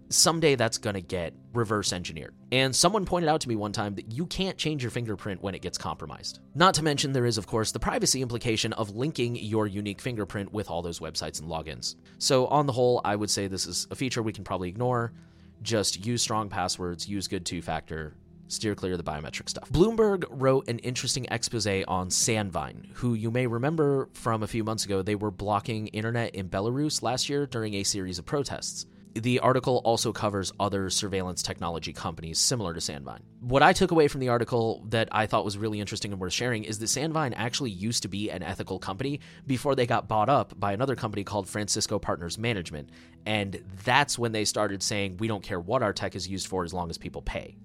someday 0.10 0.56
that's 0.56 0.80
going 0.80 0.96
to 0.96 1.02
get 1.02 1.36
reverse 1.54 1.94
engineered. 1.94 2.34
And 2.52 2.76
someone 2.76 3.06
pointed 3.06 3.30
out 3.30 3.42
to 3.42 3.48
me 3.48 3.56
one 3.56 3.74
time 3.74 3.94
that 3.94 4.12
you 4.12 4.26
can't 4.26 4.58
change 4.58 4.82
your 4.82 4.90
fingerprint 4.90 5.44
when 5.44 5.54
it 5.54 5.62
gets 5.62 5.78
compromised. 5.78 6.40
Not 6.56 6.74
to 6.74 6.84
mention, 6.84 7.14
there 7.14 7.28
is, 7.28 7.38
of 7.38 7.46
course, 7.46 7.72
the 7.72 7.80
privacy 7.80 8.24
implication 8.24 8.74
of 8.74 8.96
linking 8.96 9.36
your 9.36 9.68
unique 9.68 10.02
fingerprint 10.02 10.52
with 10.52 10.68
all 10.68 10.82
those 10.82 11.00
websites 11.00 11.40
and 11.40 11.48
logins. 11.48 11.94
So, 12.18 12.48
on 12.48 12.66
the 12.66 12.74
whole, 12.74 13.02
I 13.06 13.16
would 13.16 13.30
say 13.30 13.46
this 13.46 13.68
is 13.68 13.86
a 13.92 13.96
feature 13.96 14.24
we 14.24 14.34
can 14.34 14.44
probably 14.44 14.70
ignore. 14.70 15.14
Just 15.62 16.04
use 16.04 16.24
strong 16.24 16.50
passwords, 16.50 17.08
use 17.08 17.28
good 17.28 17.46
two 17.46 17.62
factor, 17.62 18.16
steer 18.50 18.76
clear 18.76 18.94
of 18.94 18.98
the 18.98 19.10
biometric 19.10 19.48
stuff. 19.48 19.70
Bloomberg 19.70 20.26
wrote 20.30 20.68
an 20.68 20.80
interesting 20.80 21.26
expose 21.32 21.66
on 21.88 22.10
Sandvine, 22.10 22.92
who 22.96 23.14
you 23.14 23.32
may 23.32 23.48
remember 23.48 24.10
from 24.14 24.44
a 24.44 24.48
few 24.48 24.64
months 24.64 24.86
ago, 24.86 25.02
they 25.02 25.16
were 25.16 25.32
blocking 25.32 25.88
internet 25.88 26.36
in 26.36 26.50
Belarus 26.50 27.02
last 27.02 27.30
year 27.30 27.46
during 27.46 27.76
a 27.76 27.84
series 27.84 28.20
of 28.20 28.26
protests. 28.26 28.86
The 29.16 29.40
article 29.40 29.82
also 29.84 30.14
covers 30.14 30.54
other 30.60 30.90
surveillance 30.90 31.42
technology 31.42 31.94
companies 31.94 32.38
similar 32.38 32.76
to 32.76 32.80
Sandvine. 32.80 33.22
What 33.40 33.64
I 33.64 33.74
took 33.74 33.90
away 33.92 34.08
from 34.08 34.22
the 34.22 34.30
article 34.30 34.86
that 34.90 35.10
I 35.12 35.26
thought 35.26 35.44
was 35.44 35.58
really 35.58 35.80
interesting 35.80 36.12
and 36.12 36.22
worth 36.22 36.32
sharing 36.32 36.64
is 36.64 36.78
that 36.80 36.86
Sandvine 36.86 37.34
actually 37.36 37.72
used 37.72 38.04
to 38.04 38.08
be 38.08 38.30
an 38.30 38.44
ethical 38.44 38.78
company 38.78 39.20
before 39.48 39.74
they 39.74 39.88
got 39.88 40.08
bought 40.08 40.30
up 40.30 40.58
by 40.60 40.74
another 40.74 40.96
company 40.96 41.24
called 41.24 41.50
Francisco 41.50 41.98
Partners 41.98 42.38
Management. 42.38 42.92
And 43.26 43.64
that's 43.84 44.20
when 44.20 44.32
they 44.32 44.46
started 44.46 44.84
saying, 44.84 45.18
we 45.18 45.28
don't 45.28 45.44
care 45.44 45.60
what 45.60 45.82
our 45.82 45.92
tech 45.92 46.16
is 46.16 46.28
used 46.28 46.48
for 46.48 46.64
as 46.64 46.74
long 46.74 46.90
as 46.92 46.98
people 47.00 47.24
pay. 47.24 47.58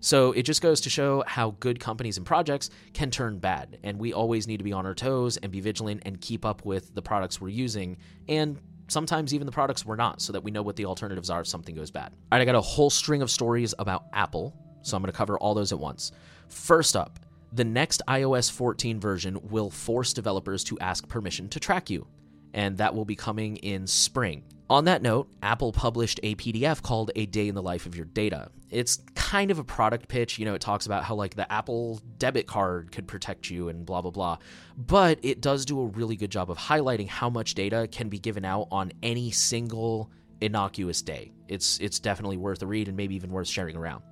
So 0.00 0.32
it 0.32 0.42
just 0.42 0.62
goes 0.62 0.80
to 0.82 0.90
show 0.90 1.24
how 1.26 1.56
good 1.58 1.80
companies 1.80 2.16
and 2.16 2.26
projects 2.26 2.70
can 2.92 3.10
turn 3.10 3.38
bad, 3.38 3.78
and 3.82 3.98
we 3.98 4.12
always 4.12 4.46
need 4.46 4.58
to 4.58 4.64
be 4.64 4.72
on 4.72 4.86
our 4.86 4.94
toes 4.94 5.36
and 5.38 5.50
be 5.50 5.60
vigilant 5.60 6.02
and 6.06 6.20
keep 6.20 6.44
up 6.44 6.64
with 6.64 6.94
the 6.94 7.02
products 7.02 7.40
we're 7.40 7.48
using 7.48 7.96
and 8.28 8.60
sometimes 8.88 9.34
even 9.34 9.46
the 9.46 9.52
products 9.52 9.84
we're 9.84 9.96
not 9.96 10.20
so 10.20 10.32
that 10.32 10.42
we 10.42 10.50
know 10.50 10.62
what 10.62 10.76
the 10.76 10.86
alternatives 10.86 11.30
are 11.30 11.40
if 11.40 11.46
something 11.46 11.74
goes 11.74 11.90
bad. 11.90 12.12
All 12.12 12.38
right, 12.38 12.42
I 12.42 12.44
got 12.44 12.54
a 12.54 12.60
whole 12.60 12.90
string 12.90 13.22
of 13.22 13.30
stories 13.30 13.74
about 13.78 14.06
Apple, 14.12 14.54
so 14.82 14.96
I'm 14.96 15.02
going 15.02 15.12
to 15.12 15.16
cover 15.16 15.38
all 15.38 15.54
those 15.54 15.72
at 15.72 15.78
once. 15.78 16.12
First 16.48 16.96
up, 16.96 17.18
the 17.52 17.64
next 17.64 18.02
iOS 18.08 18.50
14 18.50 19.00
version 19.00 19.38
will 19.50 19.70
force 19.70 20.12
developers 20.12 20.64
to 20.64 20.78
ask 20.80 21.06
permission 21.08 21.48
to 21.50 21.60
track 21.60 21.90
you, 21.90 22.06
and 22.54 22.78
that 22.78 22.94
will 22.94 23.04
be 23.04 23.16
coming 23.16 23.56
in 23.56 23.86
spring. 23.86 24.42
On 24.70 24.84
that 24.84 25.00
note, 25.00 25.30
Apple 25.42 25.72
published 25.72 26.20
a 26.22 26.34
PDF 26.34 26.82
called 26.82 27.10
A 27.16 27.24
Day 27.24 27.48
in 27.48 27.54
the 27.54 27.62
Life 27.62 27.86
of 27.86 27.96
Your 27.96 28.04
Data. 28.04 28.50
It's 28.70 28.98
kind 29.14 29.50
of 29.50 29.58
a 29.58 29.64
product 29.64 30.08
pitch. 30.08 30.38
You 30.38 30.44
know, 30.44 30.52
it 30.52 30.60
talks 30.60 30.84
about 30.84 31.04
how 31.04 31.14
like 31.14 31.34
the 31.34 31.50
Apple 31.50 32.02
debit 32.18 32.46
card 32.46 32.92
could 32.92 33.08
protect 33.08 33.48
you 33.48 33.70
and 33.70 33.86
blah, 33.86 34.02
blah, 34.02 34.10
blah. 34.10 34.38
But 34.76 35.20
it 35.22 35.40
does 35.40 35.64
do 35.64 35.80
a 35.80 35.86
really 35.86 36.16
good 36.16 36.30
job 36.30 36.50
of 36.50 36.58
highlighting 36.58 37.08
how 37.08 37.30
much 37.30 37.54
data 37.54 37.88
can 37.90 38.10
be 38.10 38.18
given 38.18 38.44
out 38.44 38.68
on 38.70 38.92
any 39.02 39.30
single 39.30 40.10
innocuous 40.42 41.00
day. 41.00 41.32
It's 41.48 41.78
it's 41.78 41.98
definitely 41.98 42.36
worth 42.36 42.62
a 42.62 42.66
read 42.66 42.88
and 42.88 42.96
maybe 42.96 43.14
even 43.14 43.30
worth 43.30 43.48
sharing 43.48 43.74
around. 43.74 44.02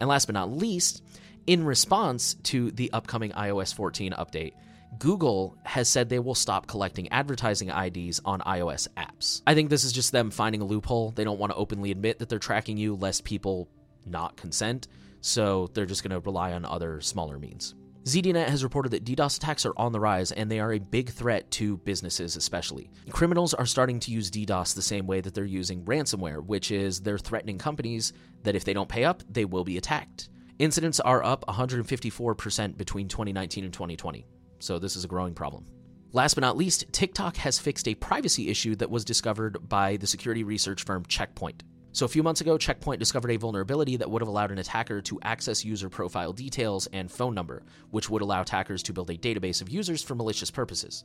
And 0.00 0.08
last 0.08 0.24
but 0.24 0.32
not 0.32 0.50
least, 0.50 1.02
in 1.46 1.64
response 1.64 2.34
to 2.44 2.70
the 2.70 2.90
upcoming 2.92 3.32
iOS 3.32 3.74
14 3.74 4.12
update, 4.12 4.54
Google 4.98 5.56
has 5.64 5.88
said 5.88 6.08
they 6.08 6.18
will 6.18 6.34
stop 6.34 6.66
collecting 6.66 7.08
advertising 7.08 7.70
IDs 7.70 8.20
on 8.24 8.40
iOS 8.40 8.88
apps. 8.96 9.42
I 9.46 9.54
think 9.54 9.70
this 9.70 9.84
is 9.84 9.92
just 9.92 10.12
them 10.12 10.30
finding 10.30 10.60
a 10.60 10.64
loophole. 10.64 11.12
They 11.12 11.24
don't 11.24 11.38
want 11.38 11.52
to 11.52 11.56
openly 11.56 11.90
admit 11.90 12.18
that 12.18 12.28
they're 12.28 12.38
tracking 12.38 12.76
you 12.76 12.96
lest 12.96 13.24
people 13.24 13.68
not 14.04 14.36
consent, 14.36 14.88
so 15.20 15.70
they're 15.74 15.86
just 15.86 16.02
going 16.02 16.10
to 16.10 16.20
rely 16.20 16.52
on 16.52 16.64
other 16.64 17.00
smaller 17.00 17.38
means. 17.38 17.74
ZDNet 18.04 18.48
has 18.48 18.64
reported 18.64 18.92
that 18.92 19.04
DDoS 19.04 19.36
attacks 19.36 19.66
are 19.66 19.74
on 19.76 19.92
the 19.92 20.00
rise 20.00 20.32
and 20.32 20.50
they 20.50 20.58
are 20.58 20.72
a 20.72 20.78
big 20.78 21.10
threat 21.10 21.50
to 21.52 21.76
businesses, 21.78 22.34
especially. 22.34 22.90
Criminals 23.10 23.52
are 23.52 23.66
starting 23.66 24.00
to 24.00 24.10
use 24.10 24.30
DDoS 24.30 24.74
the 24.74 24.80
same 24.80 25.06
way 25.06 25.20
that 25.20 25.34
they're 25.34 25.44
using 25.44 25.84
ransomware, 25.84 26.42
which 26.44 26.70
is 26.70 27.00
they're 27.00 27.18
threatening 27.18 27.58
companies 27.58 28.14
that 28.42 28.56
if 28.56 28.64
they 28.64 28.72
don't 28.72 28.88
pay 28.88 29.04
up, 29.04 29.22
they 29.30 29.44
will 29.44 29.64
be 29.64 29.76
attacked. 29.76 30.30
Incidents 30.58 30.98
are 31.00 31.22
up 31.22 31.44
154% 31.46 32.76
between 32.76 33.08
2019 33.08 33.64
and 33.64 33.72
2020, 33.72 34.26
so 34.60 34.78
this 34.78 34.96
is 34.96 35.04
a 35.04 35.08
growing 35.08 35.34
problem. 35.34 35.66
Last 36.12 36.34
but 36.34 36.40
not 36.40 36.56
least, 36.56 36.92
TikTok 36.92 37.36
has 37.36 37.58
fixed 37.58 37.86
a 37.86 37.94
privacy 37.94 38.48
issue 38.48 38.74
that 38.76 38.90
was 38.90 39.04
discovered 39.04 39.68
by 39.68 39.96
the 39.96 40.06
security 40.06 40.42
research 40.42 40.84
firm 40.84 41.04
Checkpoint. 41.06 41.62
So, 41.92 42.04
a 42.04 42.08
few 42.08 42.22
months 42.22 42.40
ago, 42.40 42.56
Checkpoint 42.56 43.00
discovered 43.00 43.30
a 43.30 43.36
vulnerability 43.36 43.96
that 43.96 44.10
would 44.10 44.22
have 44.22 44.28
allowed 44.28 44.52
an 44.52 44.58
attacker 44.58 45.00
to 45.02 45.20
access 45.22 45.64
user 45.64 45.88
profile 45.88 46.32
details 46.32 46.88
and 46.92 47.10
phone 47.10 47.34
number, 47.34 47.62
which 47.90 48.08
would 48.08 48.22
allow 48.22 48.42
attackers 48.42 48.82
to 48.84 48.92
build 48.92 49.10
a 49.10 49.18
database 49.18 49.60
of 49.60 49.68
users 49.68 50.02
for 50.02 50.14
malicious 50.14 50.50
purposes. 50.50 51.04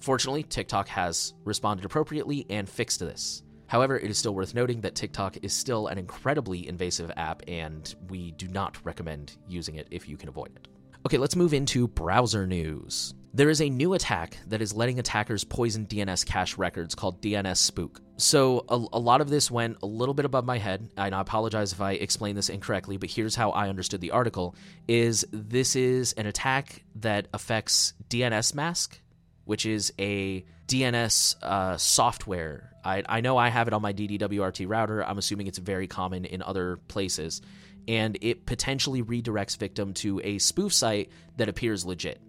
Fortunately, 0.00 0.42
TikTok 0.42 0.88
has 0.88 1.34
responded 1.44 1.84
appropriately 1.84 2.46
and 2.50 2.68
fixed 2.68 3.00
this. 3.00 3.42
However, 3.68 3.98
it 3.98 4.10
is 4.10 4.16
still 4.16 4.34
worth 4.34 4.54
noting 4.54 4.80
that 4.80 4.94
TikTok 4.94 5.38
is 5.42 5.52
still 5.52 5.88
an 5.88 5.98
incredibly 5.98 6.66
invasive 6.68 7.10
app, 7.16 7.42
and 7.48 7.94
we 8.08 8.32
do 8.32 8.48
not 8.48 8.78
recommend 8.84 9.36
using 9.46 9.74
it 9.74 9.88
if 9.90 10.08
you 10.08 10.16
can 10.16 10.28
avoid 10.30 10.56
it. 10.56 10.68
Okay, 11.06 11.16
let's 11.16 11.36
move 11.36 11.54
into 11.54 11.86
browser 11.86 12.46
news. 12.46 13.14
There 13.32 13.50
is 13.50 13.60
a 13.60 13.70
new 13.70 13.94
attack 13.94 14.36
that 14.48 14.60
is 14.60 14.74
letting 14.74 14.98
attackers 14.98 15.44
poison 15.44 15.86
DNS 15.86 16.26
cache 16.26 16.58
records 16.58 16.94
called 16.96 17.22
DNSpooq. 17.22 18.00
So, 18.16 18.64
a, 18.68 18.74
a, 18.74 18.98
lot 18.98 19.20
of 19.20 19.30
this 19.30 19.48
went 19.48 19.76
a 19.80 19.86
little 19.86 20.12
bit 20.12 20.24
above 20.24 20.44
my 20.44 20.58
head, 20.58 20.90
and 20.96 21.14
I 21.14 21.20
apologize 21.20 21.72
if 21.72 21.80
I 21.80 21.92
explain 21.92 22.34
this 22.34 22.48
incorrectly, 22.48 22.96
but 22.96 23.10
here's 23.10 23.36
how 23.36 23.50
I 23.50 23.68
understood 23.68 24.00
the 24.00 24.10
article 24.10 24.56
is 24.88 25.24
this 25.30 25.76
is 25.76 26.14
an 26.14 26.26
attack 26.26 26.82
that 26.96 27.28
affects 27.32 27.92
Dnsmasq, 28.08 28.98
which 29.44 29.66
is 29.66 29.92
a 30.00 30.44
DNS 30.66 31.42
uh, 31.42 31.76
software. 31.76 32.72
I, 32.84 33.04
I 33.08 33.20
know 33.20 33.36
I 33.36 33.50
have 33.50 33.68
it 33.68 33.72
on 33.72 33.82
my 33.82 33.92
DDWRT 33.92 34.68
router. 34.68 35.04
I'm 35.04 35.18
assuming 35.18 35.46
it's 35.46 35.58
very 35.58 35.86
common 35.86 36.24
in 36.24 36.42
other 36.42 36.76
places. 36.88 37.40
And 37.88 38.16
it 38.20 38.46
potentially 38.46 39.02
redirects 39.02 39.56
victim 39.56 39.94
to 39.94 40.20
a 40.22 40.38
spoof 40.38 40.72
site 40.72 41.10
that 41.38 41.48
appears 41.48 41.84
legit. 41.84 42.20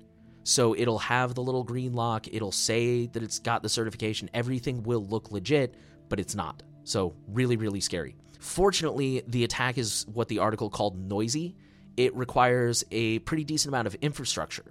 So 0.44 0.76
it'll 0.76 1.00
have 1.00 1.36
the 1.36 1.44
little 1.44 1.64
green 1.64 1.94
lock, 1.94 2.28
it'll 2.32 2.52
say 2.52 3.06
that 3.08 3.22
it's 3.22 3.38
got 3.38 3.62
the 3.62 3.70
certification, 3.70 4.30
everything 4.34 4.82
will 4.82 5.06
look 5.06 5.32
legit, 5.32 5.76
but 6.08 6.20
it's 6.20 6.34
not. 6.34 6.64
So, 6.86 7.14
really, 7.28 7.56
really 7.56 7.82
scary. 7.82 8.16
Fortunately, 8.40 9.22
the 9.28 9.44
attack 9.44 9.78
is 9.78 10.08
what 10.12 10.28
the 10.28 10.40
article 10.40 10.70
called 10.70 10.98
noisy. 10.98 11.56
It 11.98 12.16
requires 12.16 12.84
a 12.90 13.20
pretty 13.20 13.44
decent 13.44 13.72
amount 13.72 13.86
of 13.86 13.96
infrastructure. 13.96 14.64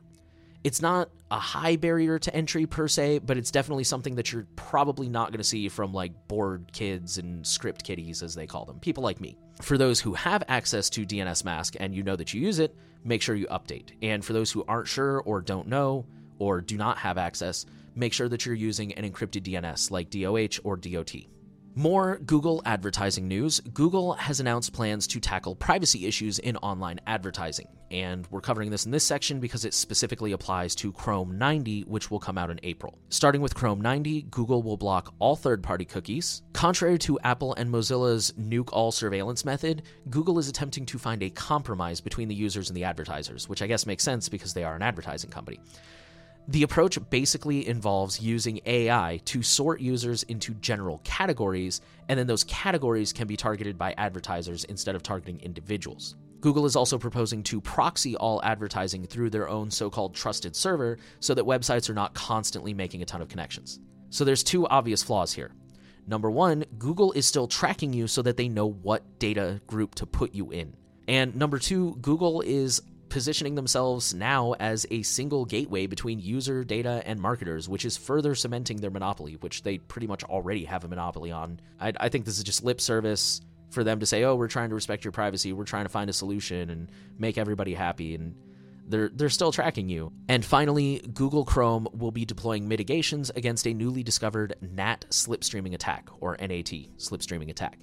It's 0.65 0.83
not 0.83 1.11
a 1.31 1.39
high 1.39 1.77
barrier 1.77 2.19
to 2.19 2.35
entry 2.35 2.67
per 2.67 2.89
se, 2.89 3.21
but 3.21 3.37
it's 3.37 3.51
definitely 3.51 3.85
something 3.85 4.17
that 4.17 4.33
you're 4.33 4.47
probably 4.57 5.09
not 5.09 5.31
going 5.31 5.39
to 5.39 5.45
see 5.45 5.69
from 5.69 5.93
like 5.93 6.13
bored 6.27 6.71
kids 6.73 7.19
and 7.19 7.47
script 7.47 7.85
kiddies, 7.85 8.23
as 8.23 8.35
they 8.35 8.47
call 8.47 8.65
them, 8.65 8.81
people 8.81 9.03
like 9.03 9.21
me. 9.21 9.37
For 9.63 9.79
those 9.79 10.01
who 10.01 10.15
have 10.15 10.43
access 10.49 10.91
to 10.91 11.07
Dnsmasq 11.07 11.77
and 11.79 11.95
you 11.95 12.03
know 12.03 12.17
that 12.17 12.35
you 12.35 12.41
use 12.41 12.59
it, 12.59 12.75
make 13.05 13.23
sure 13.23 13.35
you 13.35 13.47
update. 13.47 13.91
And 14.03 14.25
for 14.25 14.33
those 14.33 14.51
who 14.51 14.65
aren't 14.67 14.89
sure 14.89 15.21
or 15.21 15.41
don't 15.41 15.69
know 15.69 16.07
or 16.39 16.61
do 16.61 16.77
not 16.77 16.99
have 16.99 17.19
access, 17.19 17.67
make 17.95 18.13
sure 18.13 18.29
that 18.29 18.47
you're 18.47 18.55
using 18.55 18.93
an 18.95 19.11
encrypted 19.11 19.43
DNS 19.43 19.91
like 19.91 20.11
DOH 20.11 20.61
or 20.65 20.77
DOT. 20.77 21.15
More 21.75 22.19
Google 22.19 22.63
advertising 22.65 23.29
news. 23.29 23.61
Google 23.61 24.15
has 24.15 24.41
announced 24.41 24.73
plans 24.73 25.07
to 25.09 25.21
tackle 25.21 25.55
privacy 25.55 26.07
issues 26.07 26.39
in 26.39 26.57
online 26.57 27.01
advertising. 27.07 27.69
And 27.91 28.27
we're 28.31 28.41
covering 28.41 28.71
this 28.71 28.85
in 28.85 28.91
this 28.91 29.05
section 29.05 29.41
because 29.41 29.65
it 29.65 29.73
specifically 29.73 30.33
applies 30.33 30.75
to 30.77 30.93
Chrome 30.93 31.39
90, 31.39 31.83
which 31.83 32.11
will 32.11 32.19
come 32.19 32.37
out 32.37 32.51
in 32.51 32.61
April. 32.63 32.99
Starting 33.11 33.41
with 33.41 33.55
Chrome 33.55 33.81
90, 33.81 34.23
Google 34.23 34.63
will 34.63 34.77
block 34.77 35.15
all 35.19 35.37
third 35.37 35.63
party 35.63 35.85
cookies. 35.85 36.43
Contrary 36.53 36.99
to 36.99 37.19
Apple 37.21 37.55
and 37.55 37.71
Mozilla's 37.71 38.33
nuke 38.33 38.71
all 38.73 38.91
surveillance 38.91 39.45
method, 39.45 39.83
Google 40.11 40.39
is 40.39 40.49
attempting 40.49 40.85
to 40.87 40.99
find 40.99 41.23
a 41.23 41.31
compromise 41.31 42.01
between 42.01 42.29
the 42.29 42.35
users 42.35 42.69
and 42.69 42.77
the 42.77 42.85
advertisers, 42.85 43.49
which 43.49 43.63
I 43.63 43.67
guess 43.67 43.87
makes 43.87 44.05
sense 44.05 44.29
because 44.29 44.53
they 44.53 44.65
are 44.65 44.75
an 44.75 44.83
advertising 44.83 45.31
company. 45.31 45.61
The 46.51 46.63
approach 46.63 46.99
basically 47.11 47.69
involves 47.69 48.23
using 48.23 48.61
AI 48.65 49.21
to 49.27 49.43
sort 49.43 49.83
users 49.83 50.23
into 50.25 50.55
general 50.55 51.03
categories, 51.05 51.83
and 52.09 52.19
then 52.19 52.27
those 52.27 52.45
categories 52.45 53.13
can 53.13 53.27
be 53.27 53.37
targeted 53.37 53.77
by 53.77 53.95
advertisers 53.99 54.65
instead 54.65 54.95
of 54.95 55.03
targeting 55.03 55.41
individuals. 55.41 56.17
Google 56.41 56.65
is 56.65 56.75
also 56.75 56.97
proposing 56.97 57.43
to 57.43 57.61
proxy 57.61 58.17
all 58.17 58.43
advertising 58.43 59.07
through 59.07 59.29
their 59.29 59.47
own 59.47 59.71
so 59.71 59.91
called 59.91 60.15
trusted 60.15 60.57
server 60.57 60.97
so 61.21 61.35
that 61.35 61.45
websites 61.45 61.91
are 61.91 61.95
not 61.95 62.15
constantly 62.15 62.73
making 62.73 63.03
a 63.03 63.05
ton 63.05 63.21
of 63.21 63.29
connections. 63.29 63.81
So 64.09 64.25
there's 64.25 64.43
two 64.43 64.67
obvious 64.69 65.03
flaws 65.03 65.35
here. 65.35 65.53
Number 66.07 66.31
one, 66.31 66.65
Google 66.79 67.13
is 67.13 67.27
still 67.27 67.47
tracking 67.47 67.93
you 67.93 68.07
so 68.07 68.23
that 68.23 68.39
they 68.39 68.49
know 68.49 68.71
what 68.71 69.19
data 69.19 69.61
group 69.67 69.97
to 69.97 70.07
put 70.07 70.35
you 70.35 70.51
in. 70.51 70.75
And 71.09 71.37
number 71.37 71.59
two, 71.59 71.97
Google 72.01 72.41
is 72.41 72.81
positioning 73.09 73.55
themselves 73.55 74.15
now 74.15 74.55
as 74.61 74.87
a 74.91 75.03
single 75.03 75.45
gateway 75.45 75.87
between 75.87 76.21
user 76.21 76.65
data 76.65 77.03
and 77.05 77.21
marketers, 77.21 77.69
which 77.69 77.85
is 77.85 77.97
further 77.97 78.35
cementing 78.35 78.79
their 78.79 78.91
monopoly, 78.91 79.35
which 79.41 79.63
they 79.63 79.79
pretty 79.79 80.07
much 80.07 80.25
already 80.25 80.65
have 80.65 80.85
a 80.85 80.89
monopoly 80.89 81.31
on. 81.31 81.61
I, 81.81 81.93
I, 81.99 82.09
think 82.09 82.25
this 82.25 82.39
is 82.39 82.45
just 82.45 82.65
lip 82.65 82.81
service 82.81 83.41
for 83.71 83.85
them 83.85 84.01
to 84.01 84.07
say, 84.07 84.25
"Oh, 84.25 84.37
we're 84.37 84.49
trying 84.49 84.69
to 84.71 84.75
respect 84.75 85.05
your 85.05 85.13
privacy. 85.13 85.53
We're 85.53 85.65
trying 85.65 85.85
to 85.85 85.91
find 85.91 86.09
a 86.09 86.13
solution 86.13 86.71
and 86.71 86.91
make 87.19 87.39
everybody 87.39 87.75
happy." 87.75 88.15
And 88.15 88.35
they're 88.89 89.11
they're 89.11 89.29
still 89.29 89.53
tracking 89.53 89.89
you. 89.89 90.13
And 90.29 90.45
finally, 90.45 90.99
Google 91.13 91.45
Chrome 91.45 91.89
will 91.93 92.11
be 92.11 92.25
deploying 92.25 92.69
mitigations 92.69 93.31
against 93.31 93.67
a 93.67 93.75
newly 93.75 94.03
discovered 94.03 94.57
NAT 94.61 95.07
slipstreaming 95.11 95.75
attack 95.75 96.09
or 96.21 96.37
NAT 96.41 96.73
slipstreaming 96.97 97.51
attack. 97.51 97.79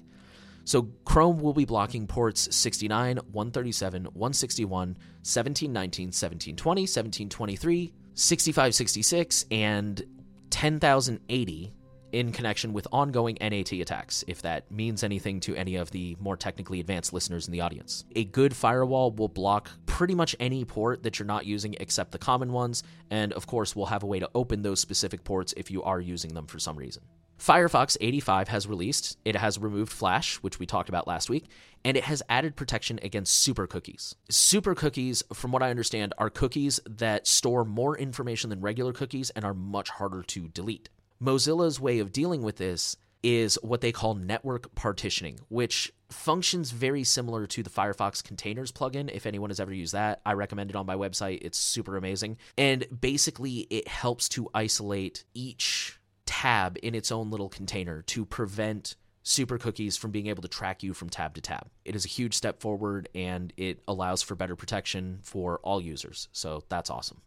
So 0.66 0.88
Chrome 1.04 1.38
will 1.38 1.52
be 1.54 1.64
blocking 1.64 2.08
ports 2.08 2.54
69, 2.54 3.18
137, 3.18 4.04
161, 4.04 4.70
1719, 4.88 6.06
1720, 6.08 6.80
1723, 6.82 7.94
6566, 8.14 9.46
and 9.52 10.02
10080 10.50 11.72
in 12.10 12.32
connection 12.32 12.72
with 12.72 12.88
ongoing 12.90 13.38
NAT 13.40 13.72
attacks, 13.74 14.24
if 14.26 14.42
that 14.42 14.68
means 14.72 15.04
anything 15.04 15.38
to 15.38 15.54
any 15.54 15.76
of 15.76 15.92
the 15.92 16.16
more 16.18 16.36
technically 16.36 16.80
advanced 16.80 17.12
listeners 17.12 17.46
in 17.46 17.52
the 17.52 17.60
audience. 17.60 18.04
A 18.16 18.24
good 18.24 18.54
firewall 18.54 19.12
will 19.12 19.28
block 19.28 19.70
pretty 19.86 20.16
much 20.16 20.34
any 20.40 20.64
port 20.64 21.04
that 21.04 21.20
you're 21.20 21.26
not 21.26 21.46
using 21.46 21.76
except 21.78 22.10
the 22.10 22.18
common 22.18 22.52
ones, 22.52 22.82
and 23.08 23.32
of 23.34 23.46
course, 23.46 23.76
we'll 23.76 23.86
have 23.86 24.02
a 24.02 24.06
way 24.06 24.18
to 24.18 24.30
open 24.34 24.62
those 24.62 24.80
specific 24.80 25.22
ports 25.22 25.54
if 25.56 25.70
you 25.70 25.84
are 25.84 26.00
using 26.00 26.34
them 26.34 26.48
for 26.48 26.58
some 26.58 26.76
reason. 26.76 27.04
Firefox 27.38 27.96
85 28.00 28.48
has 28.48 28.66
released. 28.66 29.18
It 29.24 29.36
has 29.36 29.58
removed 29.58 29.92
Flash, 29.92 30.36
which 30.36 30.58
we 30.58 30.66
talked 30.66 30.88
about 30.88 31.06
last 31.06 31.28
week, 31.28 31.46
and 31.84 31.96
it 31.96 32.04
has 32.04 32.22
added 32.28 32.56
protection 32.56 32.98
against 33.02 33.34
super 33.34 33.66
cookies. 33.66 34.14
Super 34.30 34.74
cookies, 34.74 35.22
from 35.32 35.52
what 35.52 35.62
I 35.62 35.70
understand, 35.70 36.14
are 36.18 36.30
cookies 36.30 36.80
that 36.88 37.26
store 37.26 37.64
more 37.64 37.96
information 37.96 38.50
than 38.50 38.60
regular 38.60 38.92
cookies 38.92 39.30
and 39.30 39.44
are 39.44 39.54
much 39.54 39.90
harder 39.90 40.22
to 40.22 40.48
delete. 40.48 40.88
Mozilla's 41.22 41.80
way 41.80 41.98
of 41.98 42.12
dealing 42.12 42.42
with 42.42 42.56
this 42.56 42.96
is 43.22 43.58
what 43.62 43.80
they 43.80 43.92
call 43.92 44.14
network 44.14 44.74
partitioning, 44.74 45.40
which 45.48 45.92
functions 46.10 46.70
very 46.70 47.02
similar 47.02 47.46
to 47.46 47.62
the 47.62 47.70
Firefox 47.70 48.22
Containers 48.22 48.70
plugin. 48.70 49.10
If 49.10 49.26
anyone 49.26 49.50
has 49.50 49.58
ever 49.58 49.72
used 49.72 49.94
that, 49.94 50.20
I 50.24 50.34
recommend 50.34 50.70
it 50.70 50.76
on 50.76 50.86
my 50.86 50.94
website. 50.94 51.38
It's 51.42 51.58
super 51.58 51.96
amazing. 51.96 52.36
And 52.56 52.86
basically, 53.00 53.66
it 53.70 53.88
helps 53.88 54.28
to 54.30 54.48
isolate 54.54 55.24
each 55.34 55.98
tab 56.26 56.78
in 56.82 56.94
its 56.94 57.10
own 57.10 57.30
little 57.30 57.48
container 57.48 58.02
to 58.02 58.24
prevent 58.24 58.96
super 59.22 59.58
cookies 59.58 59.96
from 59.96 60.12
being 60.12 60.28
able 60.28 60.42
to 60.42 60.48
track 60.48 60.82
you 60.82 60.94
from 60.94 61.10
tab 61.10 61.34
to 61.34 61.40
tab. 61.40 61.66
It 61.84 61.96
is 61.96 62.04
a 62.04 62.08
huge 62.08 62.34
step 62.34 62.60
forward 62.60 63.08
and 63.14 63.52
it 63.56 63.82
allows 63.88 64.22
for 64.22 64.36
better 64.36 64.54
protection 64.54 65.18
for 65.22 65.58
all 65.64 65.80
users. 65.80 66.28
So 66.32 66.62
that's 66.68 66.90
awesome. 66.90 67.22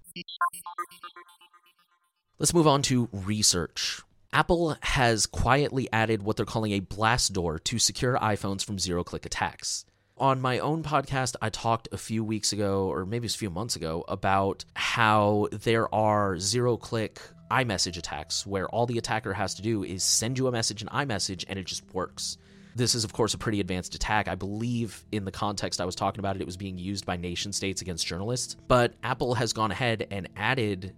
Let's 2.37 2.53
move 2.53 2.67
on 2.67 2.81
to 2.83 3.09
research. 3.11 4.01
Apple 4.31 4.77
has 4.81 5.25
quietly 5.25 5.89
added 5.91 6.23
what 6.23 6.37
they're 6.37 6.45
calling 6.45 6.71
a 6.71 6.79
blast 6.79 7.33
door 7.33 7.59
to 7.59 7.79
secure 7.79 8.17
iPhones 8.17 8.63
from 8.63 8.79
zero 8.79 9.03
click 9.03 9.25
attacks. 9.25 9.85
On 10.17 10.39
my 10.39 10.59
own 10.59 10.83
podcast, 10.83 11.35
I 11.41 11.49
talked 11.49 11.89
a 11.91 11.97
few 11.97 12.23
weeks 12.23 12.53
ago, 12.53 12.91
or 12.91 13.05
maybe 13.05 13.25
a 13.25 13.29
few 13.29 13.49
months 13.49 13.75
ago, 13.75 14.05
about 14.07 14.65
how 14.75 15.47
there 15.51 15.93
are 15.93 16.37
zero 16.37 16.77
click 16.77 17.19
iMessage 17.49 17.97
attacks 17.97 18.45
where 18.45 18.67
all 18.69 18.85
the 18.85 18.97
attacker 18.97 19.33
has 19.33 19.53
to 19.55 19.61
do 19.61 19.83
is 19.83 20.03
send 20.03 20.37
you 20.37 20.47
a 20.47 20.51
message 20.51 20.81
in 20.81 20.87
iMessage 20.89 21.45
and 21.47 21.57
it 21.59 21.65
just 21.65 21.83
works. 21.93 22.37
This 22.75 22.95
is, 22.95 23.03
of 23.03 23.13
course, 23.13 23.33
a 23.33 23.37
pretty 23.37 23.59
advanced 23.59 23.95
attack. 23.95 24.27
I 24.27 24.35
believe 24.35 25.03
in 25.11 25.25
the 25.25 25.31
context 25.31 25.81
I 25.81 25.85
was 25.85 25.95
talking 25.95 26.19
about 26.19 26.35
it, 26.35 26.41
it 26.41 26.45
was 26.45 26.57
being 26.57 26.77
used 26.77 27.05
by 27.05 27.17
nation 27.17 27.51
states 27.51 27.81
against 27.81 28.05
journalists. 28.05 28.55
But 28.67 28.93
Apple 29.03 29.33
has 29.33 29.53
gone 29.53 29.71
ahead 29.71 30.07
and 30.11 30.29
added 30.35 30.93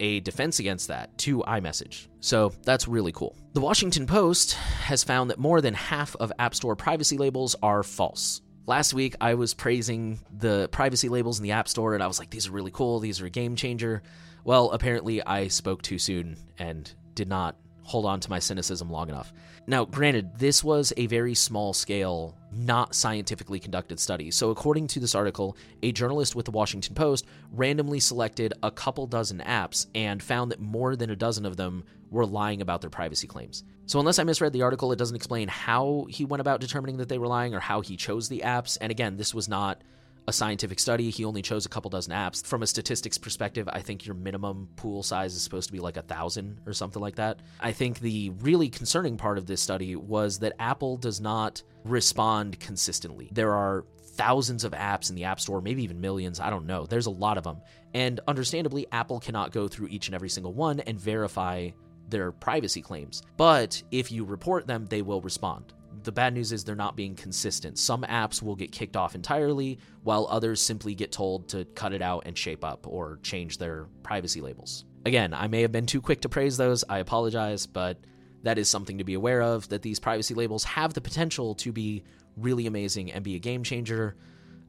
a 0.00 0.20
defense 0.20 0.58
against 0.58 0.88
that 0.88 1.16
to 1.18 1.38
iMessage. 1.40 2.08
So 2.20 2.52
that's 2.64 2.88
really 2.88 3.12
cool. 3.12 3.36
The 3.52 3.60
Washington 3.60 4.06
Post 4.06 4.54
has 4.54 5.04
found 5.04 5.30
that 5.30 5.38
more 5.38 5.60
than 5.60 5.74
half 5.74 6.16
of 6.16 6.32
App 6.38 6.54
Store 6.54 6.74
privacy 6.74 7.18
labels 7.18 7.54
are 7.62 7.82
false. 7.82 8.40
Last 8.64 8.94
week, 8.94 9.16
I 9.20 9.34
was 9.34 9.54
praising 9.54 10.20
the 10.38 10.68
privacy 10.70 11.08
labels 11.08 11.38
in 11.38 11.42
the 11.42 11.50
App 11.50 11.66
Store, 11.66 11.94
and 11.94 12.02
I 12.02 12.06
was 12.06 12.20
like, 12.20 12.30
these 12.30 12.46
are 12.46 12.52
really 12.52 12.70
cool, 12.70 13.00
these 13.00 13.20
are 13.20 13.26
a 13.26 13.30
game 13.30 13.56
changer. 13.56 14.02
Well, 14.44 14.70
apparently, 14.70 15.20
I 15.24 15.48
spoke 15.48 15.82
too 15.82 15.98
soon 15.98 16.36
and 16.58 16.90
did 17.16 17.28
not 17.28 17.56
hold 17.82 18.06
on 18.06 18.20
to 18.20 18.30
my 18.30 18.38
cynicism 18.38 18.88
long 18.88 19.08
enough. 19.08 19.32
Now, 19.66 19.84
granted, 19.84 20.38
this 20.38 20.62
was 20.62 20.92
a 20.96 21.06
very 21.06 21.34
small 21.34 21.72
scale, 21.72 22.38
not 22.52 22.94
scientifically 22.94 23.58
conducted 23.58 23.98
study. 23.98 24.30
So, 24.30 24.50
according 24.50 24.86
to 24.88 25.00
this 25.00 25.16
article, 25.16 25.56
a 25.82 25.90
journalist 25.90 26.36
with 26.36 26.44
the 26.44 26.52
Washington 26.52 26.94
Post 26.94 27.26
randomly 27.50 27.98
selected 27.98 28.54
a 28.62 28.70
couple 28.70 29.08
dozen 29.08 29.40
apps 29.40 29.88
and 29.96 30.22
found 30.22 30.52
that 30.52 30.60
more 30.60 30.94
than 30.94 31.10
a 31.10 31.16
dozen 31.16 31.46
of 31.46 31.56
them 31.56 31.82
were 32.10 32.26
lying 32.26 32.60
about 32.60 32.80
their 32.80 32.90
privacy 32.90 33.26
claims. 33.26 33.64
So, 33.92 33.98
unless 33.98 34.18
I 34.18 34.24
misread 34.24 34.54
the 34.54 34.62
article, 34.62 34.90
it 34.92 34.98
doesn't 34.98 35.16
explain 35.16 35.48
how 35.48 36.06
he 36.08 36.24
went 36.24 36.40
about 36.40 36.62
determining 36.62 36.96
that 36.96 37.10
they 37.10 37.18
were 37.18 37.26
lying 37.26 37.54
or 37.54 37.60
how 37.60 37.82
he 37.82 37.94
chose 37.94 38.26
the 38.26 38.40
apps. 38.42 38.78
And 38.80 38.90
again, 38.90 39.18
this 39.18 39.34
was 39.34 39.50
not 39.50 39.82
a 40.26 40.32
scientific 40.32 40.80
study. 40.80 41.10
He 41.10 41.26
only 41.26 41.42
chose 41.42 41.66
a 41.66 41.68
couple 41.68 41.90
dozen 41.90 42.14
apps. 42.14 42.42
From 42.42 42.62
a 42.62 42.66
statistics 42.66 43.18
perspective, 43.18 43.68
I 43.70 43.82
think 43.82 44.06
your 44.06 44.14
minimum 44.14 44.70
pool 44.76 45.02
size 45.02 45.34
is 45.34 45.42
supposed 45.42 45.66
to 45.66 45.74
be 45.74 45.78
like 45.78 45.98
a 45.98 46.02
thousand 46.02 46.62
or 46.64 46.72
something 46.72 47.02
like 47.02 47.16
that. 47.16 47.40
I 47.60 47.72
think 47.72 47.98
the 47.98 48.30
really 48.40 48.70
concerning 48.70 49.18
part 49.18 49.36
of 49.36 49.44
this 49.44 49.60
study 49.60 49.94
was 49.94 50.38
that 50.38 50.54
Apple 50.58 50.96
does 50.96 51.20
not 51.20 51.62
respond 51.84 52.60
consistently. 52.60 53.28
There 53.30 53.52
are 53.52 53.84
thousands 54.14 54.64
of 54.64 54.72
apps 54.72 55.10
in 55.10 55.16
the 55.16 55.24
App 55.24 55.38
Store, 55.38 55.60
maybe 55.60 55.82
even 55.82 56.00
millions. 56.00 56.40
I 56.40 56.48
don't 56.48 56.64
know. 56.64 56.86
There's 56.86 57.04
a 57.04 57.10
lot 57.10 57.36
of 57.36 57.44
them. 57.44 57.58
And 57.92 58.20
understandably, 58.26 58.86
Apple 58.90 59.20
cannot 59.20 59.52
go 59.52 59.68
through 59.68 59.88
each 59.88 60.08
and 60.08 60.14
every 60.14 60.30
single 60.30 60.54
one 60.54 60.80
and 60.80 60.98
verify 60.98 61.72
their 62.12 62.30
privacy 62.30 62.80
claims. 62.80 63.22
But 63.36 63.82
if 63.90 64.12
you 64.12 64.24
report 64.24 64.68
them, 64.68 64.86
they 64.86 65.02
will 65.02 65.20
respond 65.20 65.72
the 66.04 66.12
bad 66.12 66.34
news 66.34 66.52
is 66.52 66.64
they're 66.64 66.74
not 66.74 66.96
being 66.96 67.14
consistent. 67.14 67.78
Some 67.78 68.02
apps 68.02 68.42
will 68.42 68.56
get 68.56 68.72
kicked 68.72 68.96
off 68.96 69.14
entirely, 69.14 69.78
while 70.02 70.26
others 70.30 70.60
simply 70.60 70.94
get 70.94 71.12
told 71.12 71.48
to 71.50 71.64
cut 71.64 71.92
it 71.92 72.02
out 72.02 72.24
and 72.26 72.36
shape 72.36 72.64
up 72.64 72.86
or 72.86 73.18
change 73.22 73.58
their 73.58 73.86
privacy 74.02 74.40
labels. 74.40 74.84
Again, 75.04 75.34
I 75.34 75.48
may 75.48 75.62
have 75.62 75.72
been 75.72 75.86
too 75.86 76.00
quick 76.00 76.20
to 76.22 76.28
praise 76.28 76.56
those. 76.56 76.84
I 76.88 76.98
apologize, 76.98 77.66
but 77.66 77.98
that 78.42 78.58
is 78.58 78.68
something 78.68 78.98
to 78.98 79.04
be 79.04 79.14
aware 79.14 79.42
of 79.42 79.68
that 79.68 79.82
these 79.82 79.98
privacy 79.98 80.34
labels 80.34 80.64
have 80.64 80.94
the 80.94 81.00
potential 81.00 81.54
to 81.56 81.72
be 81.72 82.04
really 82.36 82.66
amazing 82.66 83.12
and 83.12 83.24
be 83.24 83.36
a 83.36 83.40
game 83.40 83.62
changer, 83.62 84.16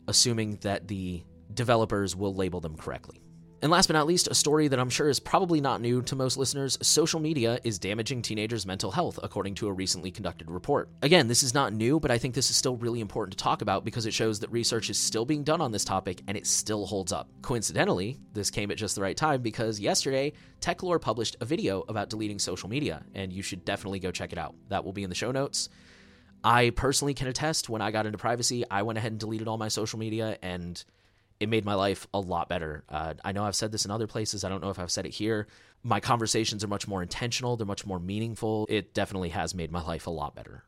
assuming 0.08 0.58
that 0.62 0.88
the 0.88 1.24
developers 1.54 2.16
will 2.16 2.34
label 2.34 2.60
them 2.60 2.76
correctly. 2.76 3.23
And 3.64 3.72
last 3.72 3.88
but 3.88 3.94
not 3.94 4.08
least, 4.08 4.28
a 4.28 4.36
story 4.36 4.68
that 4.68 4.78
I'm 4.78 4.90
sure 4.90 5.08
is 5.08 5.22
probably 5.22 5.62
not 5.62 5.80
new 5.80 6.02
to 6.02 6.18
most 6.18 6.36
listeners 6.36 6.78
social 6.82 7.22
media 7.22 7.62
is 7.64 7.80
damaging 7.80 8.22
teenagers' 8.22 8.66
mental 8.66 8.92
health, 8.92 9.18
according 9.24 9.56
to 9.56 9.70
a 9.70 9.72
recently 9.72 10.12
conducted 10.12 10.52
report. 10.52 10.90
Again, 11.02 11.30
this 11.30 11.44
is 11.44 11.54
not 11.54 11.72
new, 11.72 11.98
but 11.98 12.12
I 12.12 12.18
think 12.18 12.36
this 12.36 12.50
is 12.50 12.58
still 12.58 12.76
really 12.76 13.00
important 13.00 13.38
to 13.38 13.42
talk 13.42 13.62
about 13.62 13.86
because 13.86 14.06
it 14.06 14.14
shows 14.14 14.42
that 14.42 14.52
research 14.52 14.90
is 14.90 14.98
still 14.98 15.24
being 15.24 15.46
done 15.46 15.62
on 15.62 15.72
this 15.72 15.86
topic 15.86 16.24
and 16.28 16.36
it 16.36 16.46
still 16.46 16.86
holds 16.86 17.14
up. 17.14 17.30
Coincidentally, 17.42 18.20
this 18.34 18.50
came 18.50 18.70
at 18.70 18.76
just 18.76 18.96
the 18.96 19.02
right 19.02 19.16
time 19.16 19.42
because 19.42 19.80
yesterday, 19.80 20.34
Techlore 20.60 21.00
published 21.00 21.38
a 21.40 21.46
video 21.46 21.86
about 21.88 22.10
deleting 22.10 22.40
social 22.40 22.68
media, 22.68 23.02
and 23.16 23.32
you 23.32 23.42
should 23.42 23.64
definitely 23.64 24.00
go 24.00 24.12
check 24.12 24.34
it 24.34 24.38
out. 24.38 24.56
That 24.68 24.84
will 24.84 24.92
be 24.92 25.04
in 25.04 25.10
the 25.10 25.16
show 25.16 25.32
notes. 25.32 25.70
I 26.44 26.72
personally 26.72 27.14
can 27.14 27.30
attest 27.30 27.70
when 27.70 27.82
I 27.82 27.92
got 27.92 28.08
into 28.08 28.18
privacy, 28.18 28.66
I 28.70 28.82
went 28.82 28.98
ahead 28.98 29.14
and 29.14 29.20
deleted 29.22 29.48
all 29.48 29.58
my 29.58 29.70
social 29.70 30.00
media 30.00 30.38
and 30.42 30.84
it 31.44 31.50
made 31.50 31.66
my 31.66 31.76
life 31.76 32.08
a 32.14 32.20
lot 32.20 32.50
better. 32.50 32.84
Uh, 32.90 33.14
I 33.24 33.34
know 33.34 33.44
I've 33.44 33.56
said 33.56 33.72
this 33.72 33.86
in 33.86 33.92
other 33.92 34.08
places. 34.08 34.44
I 34.44 34.50
don't 34.50 34.62
know 34.62 34.70
if 34.70 34.80
I've 34.80 34.92
said 34.92 35.06
it 35.06 35.12
here. 35.12 35.48
My 35.84 36.00
conversations 36.00 36.64
are 36.64 36.68
much 36.68 36.88
more 36.88 37.04
intentional, 37.04 37.58
they're 37.58 37.68
much 37.68 37.86
more 37.86 38.00
meaningful. 38.00 38.66
It 38.70 38.94
definitely 38.94 39.30
has 39.30 39.54
made 39.54 39.72
my 39.72 39.84
life 39.84 40.08
a 40.08 40.10
lot 40.10 40.34
better. 40.34 40.64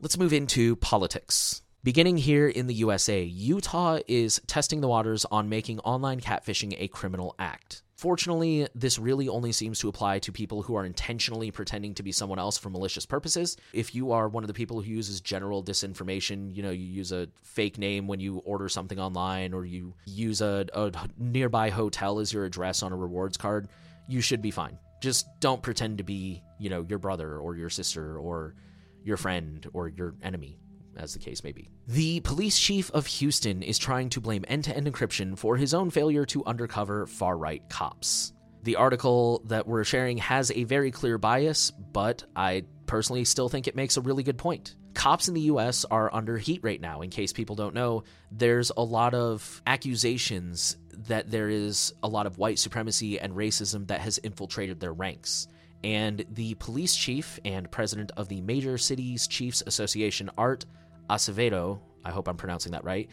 Let's 0.00 0.18
move 0.18 0.32
into 0.32 0.74
politics. 0.76 1.62
Beginning 1.84 2.16
here 2.16 2.46
in 2.46 2.68
the 2.68 2.74
USA, 2.74 3.24
Utah 3.24 3.98
is 4.06 4.40
testing 4.46 4.80
the 4.80 4.86
waters 4.86 5.26
on 5.32 5.48
making 5.48 5.80
online 5.80 6.20
catfishing 6.20 6.76
a 6.78 6.86
criminal 6.86 7.34
act. 7.40 7.82
Fortunately, 7.96 8.68
this 8.72 9.00
really 9.00 9.28
only 9.28 9.50
seems 9.50 9.80
to 9.80 9.88
apply 9.88 10.20
to 10.20 10.30
people 10.30 10.62
who 10.62 10.76
are 10.76 10.84
intentionally 10.84 11.50
pretending 11.50 11.92
to 11.94 12.04
be 12.04 12.12
someone 12.12 12.38
else 12.38 12.56
for 12.56 12.70
malicious 12.70 13.04
purposes. 13.04 13.56
If 13.72 13.96
you 13.96 14.12
are 14.12 14.28
one 14.28 14.44
of 14.44 14.48
the 14.48 14.54
people 14.54 14.80
who 14.80 14.92
uses 14.92 15.20
general 15.20 15.60
disinformation, 15.60 16.54
you 16.54 16.62
know, 16.62 16.70
you 16.70 16.84
use 16.84 17.10
a 17.10 17.26
fake 17.42 17.78
name 17.78 18.06
when 18.06 18.20
you 18.20 18.38
order 18.44 18.68
something 18.68 19.00
online 19.00 19.52
or 19.52 19.64
you 19.64 19.92
use 20.04 20.40
a, 20.40 20.64
a 20.74 20.92
nearby 21.18 21.70
hotel 21.70 22.20
as 22.20 22.32
your 22.32 22.44
address 22.44 22.84
on 22.84 22.92
a 22.92 22.96
rewards 22.96 23.36
card, 23.36 23.66
you 24.06 24.20
should 24.20 24.40
be 24.40 24.52
fine. 24.52 24.78
Just 25.00 25.26
don't 25.40 25.60
pretend 25.60 25.98
to 25.98 26.04
be, 26.04 26.44
you 26.60 26.70
know, 26.70 26.86
your 26.88 27.00
brother 27.00 27.38
or 27.38 27.56
your 27.56 27.70
sister 27.70 28.16
or 28.16 28.54
your 29.02 29.16
friend 29.16 29.66
or 29.72 29.88
your 29.88 30.14
enemy 30.22 30.60
as 31.02 31.12
the 31.12 31.18
case 31.18 31.42
may 31.44 31.52
be. 31.52 31.68
The 31.88 32.20
police 32.20 32.58
chief 32.58 32.90
of 32.92 33.06
Houston 33.06 33.62
is 33.62 33.76
trying 33.76 34.08
to 34.10 34.20
blame 34.20 34.44
end 34.48 34.64
to 34.64 34.76
end 34.76 34.86
encryption 34.86 35.36
for 35.36 35.56
his 35.56 35.74
own 35.74 35.90
failure 35.90 36.24
to 36.26 36.44
undercover 36.44 37.06
far 37.06 37.36
right 37.36 37.62
cops. 37.68 38.32
The 38.62 38.76
article 38.76 39.42
that 39.46 39.66
we're 39.66 39.84
sharing 39.84 40.18
has 40.18 40.52
a 40.52 40.64
very 40.64 40.92
clear 40.92 41.18
bias, 41.18 41.72
but 41.72 42.24
I 42.36 42.62
personally 42.86 43.24
still 43.24 43.48
think 43.48 43.66
it 43.66 43.74
makes 43.74 43.96
a 43.96 44.00
really 44.00 44.22
good 44.22 44.38
point. 44.38 44.76
Cops 44.94 45.26
in 45.26 45.34
the 45.34 45.40
US 45.42 45.84
are 45.86 46.14
under 46.14 46.38
heat 46.38 46.60
right 46.62 46.80
now. 46.80 47.00
In 47.00 47.10
case 47.10 47.32
people 47.32 47.56
don't 47.56 47.74
know, 47.74 48.04
there's 48.30 48.70
a 48.76 48.84
lot 48.84 49.14
of 49.14 49.62
accusations 49.66 50.76
that 51.08 51.30
there 51.30 51.48
is 51.48 51.92
a 52.02 52.08
lot 52.08 52.26
of 52.26 52.38
white 52.38 52.58
supremacy 52.58 53.18
and 53.18 53.34
racism 53.34 53.88
that 53.88 54.00
has 54.00 54.18
infiltrated 54.18 54.78
their 54.78 54.92
ranks 54.92 55.48
and 55.84 56.24
the 56.30 56.54
police 56.54 56.94
chief 56.94 57.40
and 57.44 57.70
president 57.70 58.12
of 58.16 58.28
the 58.28 58.40
Major 58.40 58.78
Cities 58.78 59.26
Chiefs 59.26 59.62
Association, 59.66 60.30
Art 60.38 60.64
Acevedo, 61.12 61.78
I 62.04 62.10
hope 62.10 62.26
I'm 62.26 62.38
pronouncing 62.38 62.72
that 62.72 62.84
right, 62.84 63.08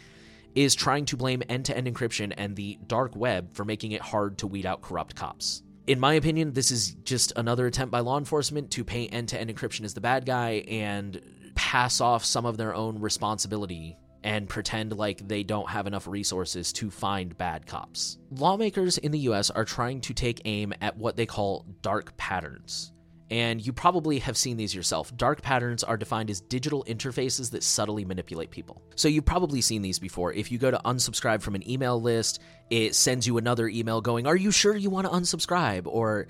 is 0.55 0.73
trying 0.73 1.05
to 1.05 1.17
blame 1.17 1.43
end 1.49 1.65
to 1.65 1.77
end 1.77 1.87
encryption 1.87 2.33
and 2.37 2.55
the 2.55 2.79
dark 2.87 3.15
web 3.15 3.53
for 3.53 3.65
making 3.65 3.91
it 3.91 4.01
hard 4.01 4.37
to 4.39 4.47
weed 4.47 4.65
out 4.65 4.81
corrupt 4.81 5.15
cops. 5.15 5.61
In 5.85 5.99
my 5.99 6.13
opinion, 6.13 6.53
this 6.53 6.71
is 6.71 6.91
just 7.03 7.33
another 7.35 7.65
attempt 7.65 7.91
by 7.91 7.99
law 7.99 8.17
enforcement 8.17 8.71
to 8.71 8.83
paint 8.83 9.13
end 9.13 9.29
to 9.29 9.39
end 9.39 9.53
encryption 9.53 9.83
as 9.83 9.93
the 9.93 10.01
bad 10.01 10.25
guy 10.25 10.63
and 10.67 11.21
pass 11.55 11.99
off 11.99 12.23
some 12.23 12.45
of 12.45 12.57
their 12.57 12.73
own 12.73 12.99
responsibility 12.99 13.97
and 14.23 14.47
pretend 14.47 14.95
like 14.95 15.27
they 15.27 15.43
don't 15.43 15.69
have 15.69 15.87
enough 15.87 16.07
resources 16.07 16.71
to 16.73 16.89
find 16.89 17.37
bad 17.37 17.65
cops. 17.65 18.17
Lawmakers 18.31 18.97
in 18.97 19.11
the 19.11 19.19
US 19.19 19.49
are 19.49 19.65
trying 19.65 20.01
to 20.01 20.13
take 20.13 20.41
aim 20.45 20.73
at 20.81 20.97
what 20.97 21.15
they 21.15 21.25
call 21.25 21.65
dark 21.81 22.15
patterns. 22.17 22.91
And 23.31 23.65
you 23.65 23.73
probably 23.73 24.19
have 24.19 24.35
seen 24.37 24.57
these 24.57 24.73
yourself. 24.73 25.15
Dark 25.15 25.41
patterns 25.41 25.83
are 25.83 25.97
defined 25.97 26.29
as 26.31 26.41
digital 26.41 26.83
interfaces 26.85 27.51
that 27.51 27.63
subtly 27.63 28.03
manipulate 28.03 28.49
people. 28.49 28.81
So 28.95 29.07
you've 29.07 29.25
probably 29.25 29.61
seen 29.61 29.81
these 29.83 29.99
before. 29.99 30.33
If 30.33 30.51
you 30.51 30.57
go 30.57 30.71
to 30.71 30.81
unsubscribe 30.83 31.41
from 31.41 31.55
an 31.55 31.69
email 31.69 32.01
list, 32.01 32.41
it 32.69 32.95
sends 32.95 33.27
you 33.27 33.37
another 33.37 33.67
email 33.67 34.01
going, 34.01 34.25
Are 34.25 34.35
you 34.35 34.51
sure 34.51 34.75
you 34.75 34.89
want 34.89 35.05
to 35.05 35.13
unsubscribe? 35.13 35.85
Or 35.85 36.27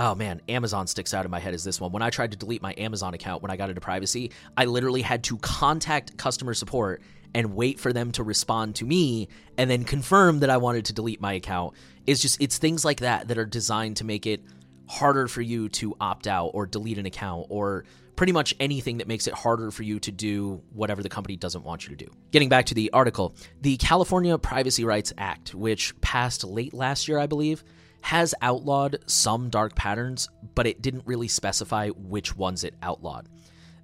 Oh 0.00 0.14
man, 0.14 0.40
Amazon 0.48 0.86
sticks 0.86 1.12
out 1.12 1.24
in 1.24 1.30
my 1.32 1.40
head 1.40 1.54
as 1.54 1.64
this 1.64 1.80
one. 1.80 1.90
When 1.90 2.02
I 2.02 2.10
tried 2.10 2.30
to 2.30 2.36
delete 2.36 2.62
my 2.62 2.72
Amazon 2.78 3.14
account 3.14 3.42
when 3.42 3.50
I 3.50 3.56
got 3.56 3.68
into 3.68 3.80
privacy, 3.80 4.30
I 4.56 4.66
literally 4.66 5.02
had 5.02 5.24
to 5.24 5.38
contact 5.38 6.16
customer 6.16 6.54
support 6.54 7.02
and 7.34 7.56
wait 7.56 7.80
for 7.80 7.92
them 7.92 8.12
to 8.12 8.22
respond 8.22 8.76
to 8.76 8.84
me 8.84 9.28
and 9.56 9.68
then 9.68 9.82
confirm 9.82 10.38
that 10.38 10.50
I 10.50 10.58
wanted 10.58 10.84
to 10.86 10.92
delete 10.92 11.20
my 11.20 11.32
account. 11.32 11.74
It's 12.06 12.22
just 12.22 12.40
it's 12.40 12.58
things 12.58 12.84
like 12.84 13.00
that 13.00 13.26
that 13.26 13.38
are 13.38 13.44
designed 13.44 13.96
to 13.96 14.04
make 14.04 14.24
it 14.24 14.40
harder 14.88 15.28
for 15.28 15.42
you 15.42 15.68
to 15.68 15.96
opt 16.00 16.26
out 16.26 16.50
or 16.54 16.66
delete 16.66 16.98
an 16.98 17.06
account 17.06 17.46
or 17.48 17.84
pretty 18.16 18.32
much 18.32 18.52
anything 18.58 18.98
that 18.98 19.06
makes 19.06 19.28
it 19.28 19.34
harder 19.34 19.70
for 19.70 19.84
you 19.84 20.00
to 20.00 20.10
do 20.10 20.60
whatever 20.72 21.04
the 21.04 21.08
company 21.08 21.36
doesn't 21.36 21.62
want 21.62 21.84
you 21.86 21.94
to 21.94 22.04
do. 22.04 22.10
Getting 22.32 22.48
back 22.48 22.66
to 22.66 22.74
the 22.74 22.90
article, 22.92 23.34
the 23.60 23.76
California 23.76 24.36
Privacy 24.38 24.84
Rights 24.84 25.12
Act, 25.16 25.54
which 25.54 25.98
passed 26.00 26.42
late 26.42 26.74
last 26.74 27.06
year, 27.06 27.18
I 27.18 27.26
believe, 27.26 27.62
has 28.00 28.34
outlawed 28.42 28.98
some 29.06 29.50
dark 29.50 29.74
patterns, 29.74 30.28
but 30.54 30.66
it 30.66 30.82
didn't 30.82 31.06
really 31.06 31.28
specify 31.28 31.90
which 31.90 32.36
ones 32.36 32.64
it 32.64 32.74
outlawed. 32.82 33.28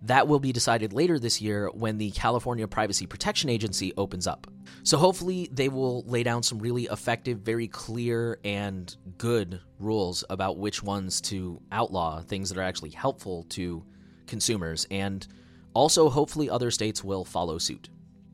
That 0.05 0.29
will 0.29 0.39
be 0.39 0.53
decided 0.53 0.93
later 0.93 1.19
this 1.19 1.41
year 1.41 1.71
when 1.73 1.97
the 1.97 2.11
California 2.11 2.69
Privacy 2.69 3.07
Protection 3.07 3.49
Agency 3.49 3.93
opens 3.97 4.27
up. 4.27 4.47
So 4.83 4.99
hopefully, 4.99 5.49
they 5.51 5.71
will 5.71 6.03
lay 6.03 6.23
down 6.23 6.43
some 6.43 6.59
really 6.59 6.85
effective, 6.85 7.39
very 7.39 7.69
clear, 7.69 8.39
and 8.45 8.95
good 9.17 9.61
rules 9.79 10.23
about 10.29 10.59
which 10.59 10.83
ones 10.83 11.23
to 11.23 11.61
outlaw, 11.73 12.21
things 12.21 12.51
that 12.51 12.59
are 12.59 12.63
actually 12.63 12.91
helpful 12.91 13.45
to 13.51 13.83
consumers. 14.27 14.87
And 14.91 15.27
Also, 15.75 16.09
hopefully, 16.09 16.49
other 16.49 16.71
states 16.71 17.03
will 17.03 17.25
follow 17.25 17.59
suit. 17.59 17.89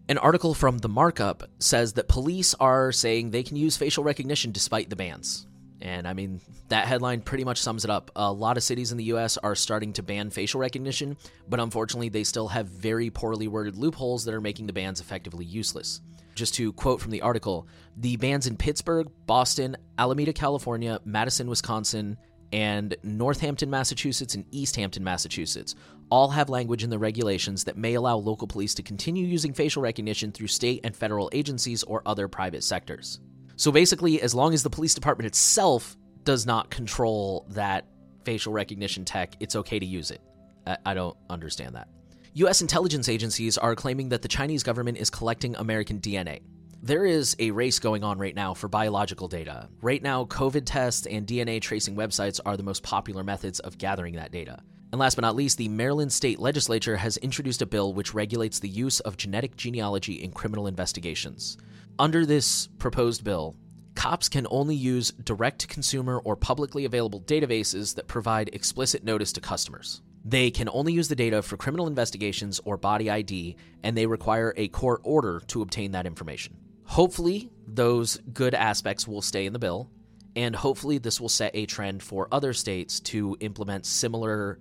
An 0.09 0.19
article 0.19 0.55
from 0.55 0.79
The 0.79 0.89
Markup 0.89 1.49
says 1.61 1.93
that 1.95 2.09
police 2.09 2.53
are 2.55 2.93
saying 2.93 3.31
they 3.31 3.45
can 3.45 3.57
use 3.57 3.77
facial 3.77 4.05
recognition 4.05 4.53
despite 4.53 4.91
the 4.91 4.97
bans. 4.97 5.47
And 5.83 6.07
I 6.07 6.13
mean, 6.13 6.41
that 6.69 6.87
headline 6.87 7.21
pretty 7.21 7.45
much 7.45 7.59
sums 7.59 7.85
it 7.85 7.91
up. 7.91 8.11
A 8.17 8.31
lot 8.31 8.57
of 8.57 8.63
cities 8.63 8.93
in 8.93 8.99
the 8.99 9.05
US 9.05 9.37
are 9.39 9.55
starting 9.55 9.93
to 9.95 10.03
ban 10.03 10.31
facial 10.31 10.61
recognition, 10.61 11.17
but 11.49 11.61
unfortunately, 11.61 12.11
they 12.11 12.25
still 12.25 12.49
have 12.49 12.69
very 12.69 13.11
poorly 13.11 13.49
worded 13.49 13.77
loopholes 13.77 14.25
that 14.25 14.35
are 14.35 14.41
making 14.41 14.67
the 14.67 14.73
bans 14.73 15.01
effectively 15.01 15.45
useless. 15.45 16.01
Just 16.35 16.55
to 16.55 16.73
quote 16.73 17.01
from 17.01 17.11
the 17.11 17.23
article, 17.23 17.67
the 17.97 18.17
bans 18.17 18.47
in 18.47 18.57
Pittsburgh, 18.57 19.09
Boston, 19.27 19.77
Alameda, 19.99 20.33
California, 20.33 21.01
Madison, 21.05 21.49
Wisconsin, 21.49 22.17
and 22.53 22.97
Northampton, 23.03 23.71
Massachusetts, 23.71 24.35
and 24.35 24.45
Easthampton, 24.51 25.03
Massachusetts 25.03 25.75
all 26.11 26.29
have 26.29 26.49
language 26.49 26.83
in 26.83 26.91
the 26.91 26.99
regulations 26.99 27.65
that 27.65 27.77
may 27.77 27.95
allow 27.95 28.17
local 28.17 28.49
police 28.49 28.75
to 28.75 28.83
continue 28.83 29.25
using 29.25 29.55
facial 29.55 29.83
recognition 29.83 30.33
through 30.33 30.49
state 30.49 30.81
and 30.83 30.95
federal 30.95 31.31
agencies 31.33 31.83
or 31.85 32.03
other 32.05 32.27
private 32.29 32.65
sectors. 32.65 33.21
So 33.61 33.71
basically, 33.71 34.23
as 34.23 34.35
long 34.35 34.55
as 34.55 34.63
the 34.63 34.71
police 34.71 34.95
department 34.95 35.27
itself 35.27 35.95
does 36.25 36.47
not 36.47 36.71
control 36.71 37.45
that 37.51 37.85
facial 38.25 38.55
recognition 38.55 39.05
tech, 39.05 39.35
it's 39.39 39.55
okay 39.55 39.79
to 39.79 39.85
use 39.85 40.11
it. 40.11 40.23
I, 40.87 40.95
don't 40.95 41.15
understand 41.29 41.75
that. 41.75 41.89
US 42.33 42.63
intelligence 42.63 43.07
agencies 43.07 43.59
are 43.59 43.77
claiming 43.77 44.09
that 44.09 44.23
the 44.23 44.29
Chinese 44.29 44.63
government 44.63 44.97
is 44.97 45.11
collecting 45.11 45.57
American 45.57 46.01
DNA. 46.01 46.41
There 46.83 47.05
is 47.05 47.37
a 47.39 47.51
race 47.51 47.79
going 47.79 48.03
on 48.03 48.19
right 48.19 48.35
now 48.35 48.55
for 48.55 48.67
biological 48.67 49.29
data. 49.29 49.69
Right 49.83 50.03
now, 50.03 50.25
COVID 50.25 50.63
tests 50.65 51.07
and 51.07 51.27
DNA 51.27 51.61
tracing 51.61 51.97
websites 51.97 52.41
are 52.47 52.57
the 52.57 52.63
most 52.63 52.83
popular 52.83 53.23
methods 53.23 53.61
of 53.61 53.77
gathering 53.77 54.15
that 54.15 54.33
data. 54.33 54.63
And 54.91 54.99
last 54.99 55.17
but 55.17 55.23
not 55.23 55.37
least, 55.37 55.59
the 55.59 55.69
Maryland 55.69 56.15
state 56.15 56.41
legislature 56.41 56.97
has 56.97 57.19
introduced 57.19 57.61
a 57.61 57.67
bill 57.67 57.93
which 57.93 58.15
regulates 58.15 58.59
the 58.59 58.71
use 58.71 59.01
of 59.01 59.19
genetic 59.19 59.55
genealogy 59.59 60.15
in 60.15 60.33
criminal 60.33 60.67
investigations. 60.67 61.59
Under 62.01 62.25
this 62.25 62.67
proposed 62.79 63.25
bill, 63.25 63.57
cops 63.95 64.31
can 64.31 64.47
only 64.51 64.75
use 64.75 65.11
direct 65.11 65.59
to 65.59 65.67
consumer 65.67 66.19
or 66.25 66.35
publicly 66.35 66.87
available 66.87 67.21
databases 67.21 67.95
that 67.97 68.09
provide 68.09 68.49
explicit 68.55 69.05
notice 69.05 69.33
to 69.35 69.43
customers. 69.43 70.01
They 70.25 70.51
can 70.51 70.71
only 70.73 70.95
use 70.95 71.09
the 71.09 71.15
data 71.15 71.43
for 71.43 71.59
criminal 71.59 71.87
investigations 71.87 72.59
or 72.65 72.79
body 72.79 73.11
ID, 73.11 73.55
and 73.83 73.95
they 73.95 74.07
require 74.07 74.55
a 74.57 74.69
court 74.69 75.03
order 75.05 75.43
to 75.49 75.61
obtain 75.61 75.93
that 75.93 76.07
information. 76.07 76.57
Hopefully, 76.85 77.51
those 77.67 78.17
good 78.33 78.55
aspects 78.55 79.07
will 79.07 79.21
stay 79.21 79.45
in 79.45 79.53
the 79.53 79.59
bill, 79.59 79.91
and 80.35 80.57
hopefully, 80.57 80.97
this 80.97 81.21
will 81.21 81.29
set 81.29 81.55
a 81.55 81.67
trend 81.67 82.03
for 82.03 82.29
other 82.33 82.55
states 82.55 82.99
to 83.01 83.37
implement 83.41 83.85
similar 83.85 84.59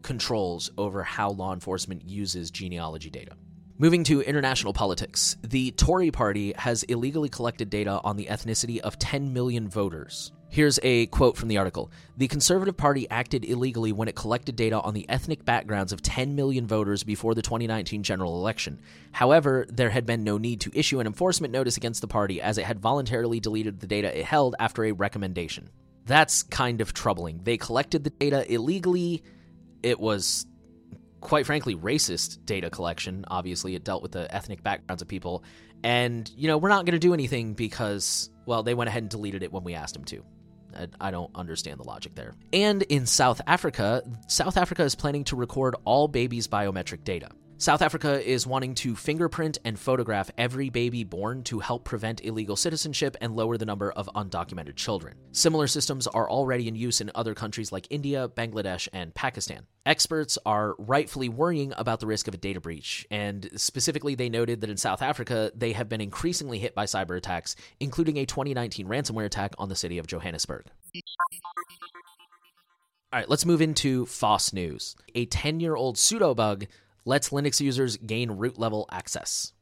controls 0.00 0.70
over 0.78 1.02
how 1.02 1.28
law 1.28 1.52
enforcement 1.52 2.08
uses 2.08 2.50
genealogy 2.50 3.10
data. 3.10 3.36
Moving 3.80 4.04
to 4.04 4.20
international 4.20 4.74
politics, 4.74 5.38
the 5.42 5.70
Tory 5.70 6.10
party 6.10 6.52
has 6.58 6.82
illegally 6.82 7.30
collected 7.30 7.70
data 7.70 7.98
on 8.04 8.18
the 8.18 8.26
ethnicity 8.26 8.78
of 8.78 8.98
10 8.98 9.32
million 9.32 9.70
voters. 9.70 10.32
Here's 10.50 10.78
a 10.82 11.06
quote 11.06 11.38
from 11.38 11.48
the 11.48 11.56
article 11.56 11.90
The 12.18 12.28
Conservative 12.28 12.76
Party 12.76 13.08
acted 13.08 13.42
illegally 13.42 13.92
when 13.92 14.06
it 14.06 14.14
collected 14.14 14.54
data 14.54 14.78
on 14.82 14.92
the 14.92 15.08
ethnic 15.08 15.46
backgrounds 15.46 15.94
of 15.94 16.02
10 16.02 16.34
million 16.34 16.66
voters 16.66 17.04
before 17.04 17.34
the 17.34 17.40
2019 17.40 18.02
general 18.02 18.36
election. 18.36 18.82
However, 19.12 19.64
there 19.70 19.88
had 19.88 20.04
been 20.04 20.24
no 20.24 20.36
need 20.36 20.60
to 20.60 20.78
issue 20.78 21.00
an 21.00 21.06
enforcement 21.06 21.50
notice 21.50 21.78
against 21.78 22.02
the 22.02 22.06
party 22.06 22.42
as 22.42 22.58
it 22.58 22.66
had 22.66 22.80
voluntarily 22.80 23.40
deleted 23.40 23.80
the 23.80 23.86
data 23.86 24.14
it 24.14 24.26
held 24.26 24.56
after 24.60 24.84
a 24.84 24.92
recommendation. 24.92 25.70
That's 26.04 26.42
kind 26.42 26.82
of 26.82 26.92
troubling. 26.92 27.40
They 27.44 27.56
collected 27.56 28.04
the 28.04 28.10
data 28.10 28.44
illegally. 28.52 29.22
It 29.82 29.98
was, 29.98 30.44
quite 31.20 31.46
frankly, 31.46 31.74
racist 31.74 32.44
data 32.44 32.70
collection. 32.70 33.24
Obviously, 33.28 33.74
it 33.74 33.84
dealt 33.84 34.02
with 34.02 34.12
the 34.12 34.32
ethnic 34.34 34.62
backgrounds 34.62 35.02
of 35.02 35.08
people. 35.08 35.44
And, 35.82 36.30
you 36.36 36.48
know, 36.48 36.58
we're 36.58 36.68
not 36.68 36.84
going 36.84 36.92
to 36.92 36.98
do 36.98 37.14
anything 37.14 37.54
because, 37.54 38.30
well, 38.46 38.62
they 38.62 38.74
went 38.74 38.88
ahead 38.88 39.02
and 39.02 39.10
deleted 39.10 39.42
it 39.42 39.52
when 39.52 39.64
we 39.64 39.74
asked 39.74 39.94
them 39.94 40.04
to. 40.04 40.24
I 41.00 41.10
don't 41.10 41.30
understand 41.34 41.80
the 41.80 41.84
logic 41.84 42.14
there. 42.14 42.34
And 42.52 42.82
in 42.82 43.06
South 43.06 43.40
Africa, 43.46 44.02
South 44.28 44.56
Africa 44.56 44.84
is 44.84 44.94
planning 44.94 45.24
to 45.24 45.36
record 45.36 45.74
all 45.84 46.06
babies' 46.06 46.46
biometric 46.46 47.02
data. 47.02 47.30
South 47.60 47.82
Africa 47.82 48.26
is 48.26 48.46
wanting 48.46 48.74
to 48.76 48.96
fingerprint 48.96 49.58
and 49.66 49.78
photograph 49.78 50.30
every 50.38 50.70
baby 50.70 51.04
born 51.04 51.42
to 51.42 51.58
help 51.58 51.84
prevent 51.84 52.24
illegal 52.24 52.56
citizenship 52.56 53.18
and 53.20 53.36
lower 53.36 53.58
the 53.58 53.66
number 53.66 53.92
of 53.92 54.08
undocumented 54.14 54.76
children. 54.76 55.18
Similar 55.32 55.66
systems 55.66 56.06
are 56.06 56.30
already 56.30 56.68
in 56.68 56.74
use 56.74 57.02
in 57.02 57.10
other 57.14 57.34
countries 57.34 57.70
like 57.70 57.86
India, 57.90 58.30
Bangladesh, 58.30 58.88
and 58.94 59.14
Pakistan. 59.14 59.66
Experts 59.84 60.38
are 60.46 60.74
rightfully 60.78 61.28
worrying 61.28 61.74
about 61.76 62.00
the 62.00 62.06
risk 62.06 62.28
of 62.28 62.32
a 62.32 62.38
data 62.38 62.62
breach, 62.62 63.06
and 63.10 63.50
specifically, 63.56 64.14
they 64.14 64.30
noted 64.30 64.62
that 64.62 64.70
in 64.70 64.78
South 64.78 65.02
Africa, 65.02 65.52
they 65.54 65.72
have 65.72 65.90
been 65.90 66.00
increasingly 66.00 66.58
hit 66.58 66.74
by 66.74 66.86
cyber 66.86 67.14
attacks, 67.14 67.56
including 67.78 68.16
a 68.16 68.24
2019 68.24 68.86
ransomware 68.86 69.26
attack 69.26 69.52
on 69.58 69.68
the 69.68 69.76
city 69.76 69.98
of 69.98 70.06
Johannesburg. 70.06 70.64
All 73.12 73.18
right, 73.18 73.28
let's 73.28 73.44
move 73.44 73.60
into 73.60 74.06
FOSS 74.06 74.54
news. 74.54 74.96
A 75.14 75.26
10 75.26 75.60
year 75.60 75.76
old 75.76 75.96
sudo 75.96 76.34
bug 76.34 76.66
lets 77.04 77.30
Linux 77.30 77.60
users 77.60 77.96
gain 77.96 78.30
root 78.30 78.58
level 78.58 78.88
access. 78.90 79.52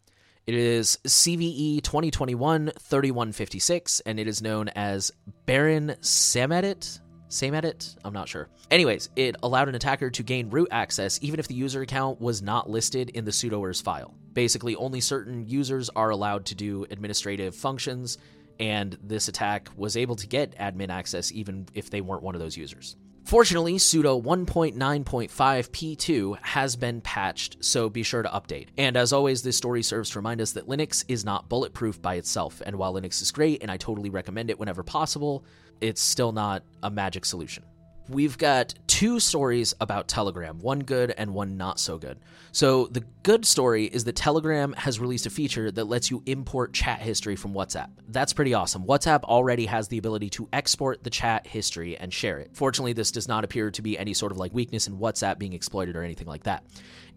It 0.47 0.55
is 0.55 0.99
CVE 1.07 1.83
2021 1.83 2.73
3156, 2.79 4.01
and 4.01 4.19
it 4.19 4.27
is 4.27 4.41
known 4.41 4.69
as 4.69 5.13
Baron 5.45 5.95
Samedit. 6.01 7.01
Same 7.29 7.55
edit? 7.55 7.95
I'm 8.03 8.15
not 8.15 8.29
sure. 8.29 8.49
Anyways, 8.71 9.11
it 9.15 9.37
allowed 9.43 9.69
an 9.69 9.75
attacker 9.75 10.09
to 10.09 10.23
gain 10.23 10.49
root 10.49 10.69
access 10.71 11.19
even 11.21 11.39
if 11.39 11.49
the 11.49 11.55
user 11.55 11.83
account 11.83 12.21
was 12.21 12.41
not 12.41 12.71
listed 12.71 13.11
in 13.11 13.27
the 13.27 13.31
sudoers 13.31 13.83
file. 13.83 14.15
Basically, 14.33 14.75
only 14.77 15.03
certain 15.03 15.47
users 15.47 15.91
are 15.91 16.09
allowed 16.09 16.47
to 16.47 16.55
do 16.55 16.87
administrative 16.91 17.55
functions, 17.55 18.17
and 18.59 18.97
this 19.03 19.29
attack 19.29 19.69
was 19.77 19.97
able 19.97 20.17
to 20.17 20.27
get 20.27 20.57
admin 20.59 20.89
access 20.89 21.31
even 21.33 21.67
if 21.75 21.91
they 21.91 22.01
weren't 22.01 22.23
one 22.23 22.35
of 22.35 22.41
those 22.41 22.57
users. 22.57 22.97
Fortunately, 23.29 23.75
sudo 23.75 24.23
1.9.5p2 24.23 26.39
has 26.41 26.77
been 26.77 27.03
patched, 27.03 27.63
so 27.63 27.91
be 27.91 28.03
sure 28.03 28.23
to 28.23 28.29
update. 28.31 28.69
And 28.79 28.97
as 28.97 29.13
always, 29.13 29.43
this 29.43 29.59
story 29.59 29.83
serves 29.83 30.09
to 30.09 30.19
remind 30.19 30.41
us 30.41 30.53
that 30.53 30.67
Linux 30.67 31.05
is 31.09 31.27
not 31.27 31.47
bulletproof 31.47 32.01
by 32.01 32.15
itself, 32.15 32.63
and 32.65 32.77
while 32.77 32.95
Linux 32.95 33.21
is 33.21 33.31
great 33.31 33.61
and 33.61 33.71
I 33.71 33.77
totally 33.77 34.09
recommend 34.09 34.49
it 34.49 34.59
whenever 34.59 34.83
possible, 34.83 35.45
it's 35.83 36.01
still 36.01 36.33
not 36.33 36.63
a 36.83 36.91
magic 36.91 37.27
solution 37.27 37.65
we've 38.09 38.39
got 38.39 38.75
two 38.87 39.21
stories 39.21 39.75
about 39.81 40.09
Telegram, 40.09 40.59
one 40.59 40.81
good 40.81 41.13
and 41.17 41.35
one 41.35 41.57
not 41.57 41.79
so 41.79 41.99
good. 41.99 42.19
So, 42.53 42.87
the 42.87 43.05
good 43.23 43.45
story 43.45 43.85
is 43.85 44.05
that 44.05 44.17
Telegram 44.17 44.73
has 44.73 44.99
released 44.99 45.27
a 45.27 45.31
feature 45.31 45.71
that 45.71 45.85
lets 45.85 46.11
you 46.11 46.23
import 46.27 46.73
chat 46.73 47.01
history 47.01 47.37
from 47.37 47.53
WhatsApp. 47.53 47.91
That's 48.09 48.33
pretty 48.33 48.55
awesome. 48.55 48.85
WhatsApp 48.85 49.23
already 49.25 49.67
has 49.67 49.89
the 49.89 49.99
ability 49.99 50.31
to 50.31 50.49
export 50.53 51.05
the 51.05 51.11
chat 51.11 51.47
history 51.47 51.97
and 51.97 52.13
share 52.13 52.39
it. 52.39 52.51
Fortunately, 52.55 52.95
this 52.95 53.13
does 53.13 53.29
not 53.29 53.45
appear 53.45 53.71
to 53.71 53.83
be 53.83 53.99
any 53.99 54.15
sort 54.15 54.33
of 54.33 54.39
like 54.39 54.55
weakness 54.55 54.89
in 54.89 54.99
WhatsApp 54.99 55.39
being 55.39 55.53
exploited 55.53 55.95
or 55.95 56.03
anything 56.03 56.27
like 56.27 56.45
that. 56.45 56.65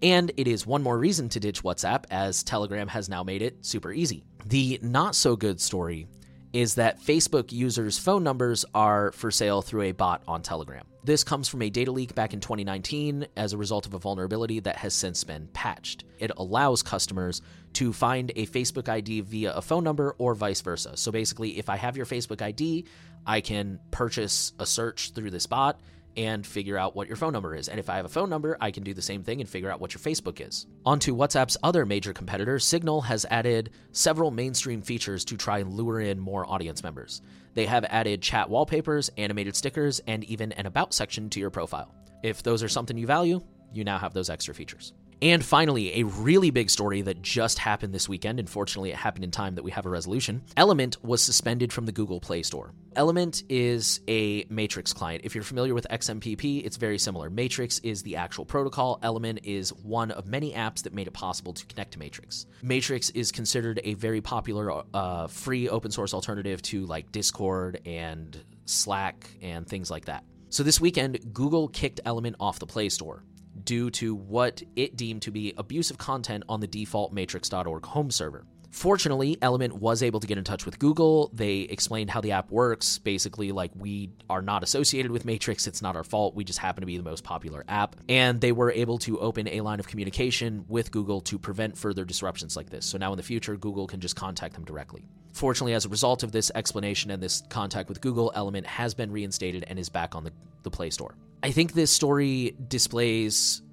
And 0.02 0.32
it 0.36 0.48
is 0.48 0.66
one 0.66 0.84
more 0.84 0.98
reason 0.98 1.30
to 1.30 1.40
ditch 1.40 1.64
WhatsApp, 1.64 2.06
as 2.10 2.44
Telegram 2.44 2.88
has 2.88 3.08
now 3.08 3.24
made 3.24 3.42
it 3.42 3.66
super 3.66 3.92
easy. 3.92 4.24
The 4.48 4.80
not 4.82 5.16
so 5.16 5.36
good 5.36 5.62
story 5.62 6.08
is 6.54 6.76
that 6.76 7.00
Facebook 7.00 7.52
users' 7.52 7.98
phone 7.98 8.24
numbers 8.24 8.66
are 8.74 9.12
for 9.14 9.32
sale 9.32 9.62
through 9.62 9.84
a 9.84 9.92
bot 9.92 10.22
on 10.28 10.42
Telegram. 10.42 10.86
This 11.04 11.24
comes 11.24 11.48
from 11.48 11.62
a 11.64 11.70
data 11.70 11.92
leak 11.92 12.14
back 12.14 12.34
in 12.34 12.40
2019 12.40 13.26
as 13.36 13.54
a 13.54 13.58
result 13.58 13.86
of 13.88 13.94
a 13.94 14.00
vulnerability 14.00 14.60
that 14.60 14.78
has 14.78 14.94
since 14.94 15.24
been 15.24 15.48
patched. 15.48 16.04
It 16.20 16.32
allows 16.38 16.84
customers 16.84 17.42
to 17.74 17.92
find 17.92 18.32
a 18.36 18.46
Facebook 18.46 18.88
ID 18.88 19.22
via 19.22 19.54
a 19.54 19.62
phone 19.62 19.84
number 19.84 20.16
or 20.20 20.36
vice 20.36 20.62
versa. 20.62 20.96
So 20.98 21.12
basically, 21.12 21.58
if 21.58 21.70
I 21.70 21.78
have 21.78 21.98
your 21.98 22.06
Facebook 22.06 22.42
ID, 22.42 22.86
I 23.26 23.42
can 23.42 23.80
purchase 23.90 24.54
a 24.60 24.66
search 24.66 25.14
through 25.14 25.32
this 25.32 25.48
bot 25.48 25.80
and 26.18 26.46
figure 26.46 26.78
out 26.78 26.96
what 26.96 27.08
your 27.08 27.18
phone 27.18 27.34
number 27.34 27.56
is. 27.56 27.70
And 27.70 27.80
if 27.80 27.90
I 27.90 27.96
have 27.96 28.06
a 28.06 28.10
phone 28.10 28.30
number, 28.30 28.58
I 28.60 28.72
can 28.72 28.84
do 28.84 28.94
the 28.94 29.02
same 29.02 29.24
thing 29.24 29.42
and 29.42 29.50
figure 29.50 29.72
out 29.72 29.80
what 29.80 29.94
your 29.94 30.02
Facebook 30.02 30.46
is. 30.46 30.68
Onto 30.86 31.16
WhatsApp's 31.16 31.58
other 31.64 31.86
major 31.86 32.14
competitor, 32.14 32.60
Signal 32.60 33.02
has 33.02 33.26
added 33.30 33.72
several 33.92 34.32
mainstream 34.32 34.82
features 34.82 35.26
to 35.26 35.38
try 35.38 35.60
and 35.60 35.74
lure 35.74 36.02
in 36.02 36.20
more 36.20 36.50
audience 36.50 36.84
members. 36.84 37.22
They 37.54 37.66
have 37.66 37.86
added 37.86 38.22
chat 38.22 38.50
wallpapers, 38.50 39.10
animated 39.18 39.56
stickers, 39.56 40.00
and 40.08 40.24
even 40.26 40.52
an 40.54 40.66
About 40.66 40.94
section 40.94 41.30
to 41.32 41.40
your 41.40 41.50
profile. 41.50 41.94
If 42.24 42.44
those 42.44 42.64
are 42.64 42.70
something 42.70 42.98
you 42.98 43.08
value, 43.08 43.42
you 43.74 43.84
now 43.84 43.98
have 43.98 44.14
those 44.14 44.30
extra 44.30 44.54
features. 44.54 44.94
And 45.24 45.46
finally, 45.46 46.00
a 46.00 46.06
really 46.06 46.50
big 46.50 46.72
story 46.72 47.04
that 47.04 47.22
just 47.22 47.60
happened 47.60 47.94
this 47.94 48.10
weekend. 48.10 48.40
Unfortunately, 48.40 48.90
it 48.90 48.96
happened 48.96 49.24
in 49.24 49.30
time 49.30 49.54
that 49.54 49.64
we 49.64 49.70
have 49.70 49.86
a 49.86 49.90
resolution. 49.90 50.42
Element 50.58 50.98
was 51.04 51.22
suspended 51.22 51.72
from 51.72 51.86
the 51.86 51.92
Google 51.92 52.20
Play 52.20 52.42
Store. 52.42 52.74
Element 52.96 53.44
is 53.48 54.02
a 54.08 54.46
Matrix 54.50 54.94
client. 54.94 55.22
If 55.24 55.36
you're 55.36 55.44
familiar 55.44 55.76
with 55.76 55.86
XMPP, 55.92 56.66
it's 56.66 56.78
very 56.78 56.98
similar. 56.98 57.30
Matrix 57.30 57.78
is 57.80 58.02
the 58.02 58.16
actual 58.16 58.46
protocol. 58.46 59.00
Element 59.04 59.42
is 59.44 59.72
one 59.72 60.10
of 60.10 60.26
many 60.26 60.54
apps 60.54 60.82
that 60.84 60.94
made 60.94 61.06
it 61.06 61.14
possible 61.14 61.54
to 61.54 61.66
connect 61.68 61.94
to 61.94 62.00
Matrix. 62.00 62.48
Matrix 62.64 63.12
is 63.12 63.32
considered 63.32 63.80
a 63.84 63.94
very 63.94 64.22
popular 64.22 64.84
uh, 64.92 65.28
free 65.28 65.70
open 65.70 65.92
source 65.92 66.16
alternative 66.16 66.64
to 66.64 66.88
like 66.88 67.12
Discord 67.12 67.80
and 67.86 68.44
Slack 68.66 69.30
and 69.42 69.68
things 69.68 69.92
like 69.92 70.06
that. 70.06 70.24
So 70.50 70.64
this 70.64 70.82
weekend, 70.82 71.32
Google 71.32 71.68
kicked 71.68 72.02
Element 72.06 72.38
off 72.40 72.60
the 72.60 72.66
Play 72.66 72.90
Store 72.90 73.24
due 73.66 73.90
to 73.92 74.16
what 74.16 74.62
it 74.76 74.96
deemed 74.96 75.22
to 75.24 75.32
be 75.32 75.54
abusive 75.58 75.98
content 75.98 76.44
on 76.50 76.60
the 76.60 76.68
default 76.68 77.14
matrix.org 77.14 77.86
home 77.86 78.12
server. 78.12 78.46
Fortunately, 78.72 79.38
Element 79.42 79.76
was 79.76 80.02
able 80.02 80.22
to 80.22 80.28
get 80.28 80.38
in 80.38 80.46
touch 80.46 80.66
with 80.66 80.80
Google. 80.80 81.30
They 81.34 81.60
explained 81.60 82.10
how 82.10 82.22
the 82.22 82.32
app 82.32 82.50
works. 82.52 83.00
Basically, 83.00 83.52
like, 83.52 83.72
we 83.76 84.12
are 84.30 84.42
not 84.42 84.64
associated 84.64 85.12
with 85.12 85.26
Matrix. 85.26 85.68
It's 85.68 85.82
not 85.82 85.98
our 85.98 86.06
fault. 86.06 86.36
We 86.36 86.46
just 86.46 86.58
happen 86.58 86.82
to 86.82 86.86
be 86.86 86.96
the 86.96 87.04
most 87.04 87.26
popular 87.26 87.66
app. 87.68 87.98
And 88.08 88.40
they 88.40 88.54
were 88.54 88.72
able 88.72 88.98
to 89.00 89.20
open 89.20 89.50
a 89.50 89.60
line 89.60 89.82
of 89.82 89.90
communication 89.90 90.64
with 90.70 90.90
Google 90.90 91.20
to 91.22 91.38
prevent 91.38 91.78
further 91.78 92.06
disruptions 92.06 92.56
like 92.56 92.70
this. 92.70 92.86
So 92.86 92.98
now 92.98 93.12
in 93.12 93.18
the 93.18 93.24
future, 93.24 93.58
Google 93.58 93.88
can 93.88 94.00
just 94.00 94.16
contact 94.16 94.54
them 94.54 94.64
directly. 94.64 95.04
Fortunately, 95.34 95.74
as 95.74 95.86
a 95.86 95.90
result 95.90 96.24
of 96.24 96.32
this 96.32 96.50
explanation 96.56 97.12
and 97.12 97.22
this 97.22 97.44
contact 97.50 97.90
with 97.90 98.00
Google, 98.00 98.32
Element 98.36 98.66
has 98.66 98.94
been 98.94 99.12
reinstated 99.12 99.66
and 99.68 99.78
is 99.78 99.90
back 99.90 100.16
on 100.16 100.24
the, 100.24 100.32
the 100.64 100.72
Play 100.72 100.90
Store. 100.90 101.16
I 101.44 101.52
think 101.52 101.74
this 101.74 101.90
story 101.90 102.56
displays 102.68 103.64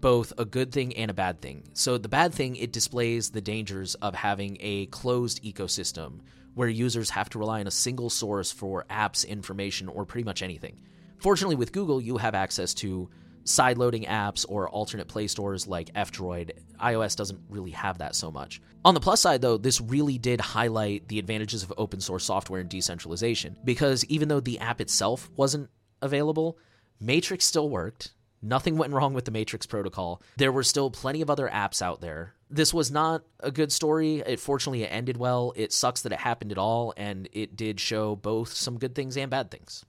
both 0.00 0.32
a 0.38 0.44
good 0.44 0.72
thing 0.72 0.96
and 0.96 1.10
a 1.10 1.14
bad 1.14 1.42
thing. 1.42 1.64
So, 1.74 1.98
the 1.98 2.08
bad 2.08 2.32
thing, 2.32 2.56
it 2.56 2.72
displays 2.72 3.30
the 3.30 3.40
dangers 3.40 3.94
of 3.96 4.14
having 4.14 4.56
a 4.60 4.86
closed 4.86 5.42
ecosystem 5.42 6.20
where 6.54 6.68
users 6.68 7.10
have 7.10 7.28
to 7.30 7.38
rely 7.38 7.60
on 7.60 7.66
a 7.66 7.70
single 7.70 8.08
source 8.08 8.50
for 8.50 8.86
apps, 8.88 9.26
information, 9.28 9.88
or 9.88 10.06
pretty 10.06 10.24
much 10.24 10.42
anything. 10.42 10.80
Fortunately, 11.18 11.56
with 11.56 11.72
Google, 11.72 12.00
you 12.00 12.16
have 12.16 12.34
access 12.34 12.72
to 12.74 13.10
side-loading 13.44 14.04
apps 14.04 14.46
or 14.48 14.68
alternate 14.68 15.08
play 15.08 15.26
stores 15.26 15.66
like 15.66 15.90
F-Droid. 15.94 16.52
iOS 16.82 17.16
doesn't 17.16 17.40
really 17.48 17.70
have 17.72 17.98
that 17.98 18.14
so 18.14 18.30
much. 18.30 18.60
On 18.84 18.94
the 18.94 19.00
plus 19.00 19.20
side 19.20 19.40
though, 19.40 19.56
this 19.56 19.80
really 19.80 20.18
did 20.18 20.40
highlight 20.40 21.08
the 21.08 21.18
advantages 21.18 21.62
of 21.62 21.72
open 21.76 22.00
source 22.00 22.24
software 22.24 22.60
and 22.60 22.68
decentralization 22.68 23.56
because 23.64 24.04
even 24.06 24.28
though 24.28 24.40
the 24.40 24.58
app 24.58 24.80
itself 24.80 25.30
wasn't 25.36 25.70
available, 26.02 26.58
Matrix 27.00 27.46
still 27.46 27.68
worked. 27.68 28.12
Nothing 28.42 28.76
went 28.76 28.92
wrong 28.92 29.12
with 29.12 29.24
the 29.24 29.30
Matrix 29.30 29.66
protocol. 29.66 30.22
There 30.36 30.52
were 30.52 30.62
still 30.62 30.90
plenty 30.90 31.20
of 31.20 31.30
other 31.30 31.48
apps 31.48 31.82
out 31.82 32.00
there. 32.00 32.34
This 32.48 32.72
was 32.72 32.90
not 32.90 33.22
a 33.40 33.50
good 33.50 33.70
story. 33.72 34.20
It 34.26 34.40
fortunately 34.40 34.82
it 34.82 34.88
ended 34.88 35.16
well. 35.16 35.52
It 35.56 35.72
sucks 35.72 36.02
that 36.02 36.12
it 36.12 36.18
happened 36.20 36.52
at 36.52 36.58
all, 36.58 36.94
and 36.96 37.28
it 37.32 37.56
did 37.56 37.80
show 37.80 38.16
both 38.16 38.52
some 38.52 38.78
good 38.78 38.94
things 38.94 39.16
and 39.16 39.30
bad 39.30 39.50
things. 39.50 39.84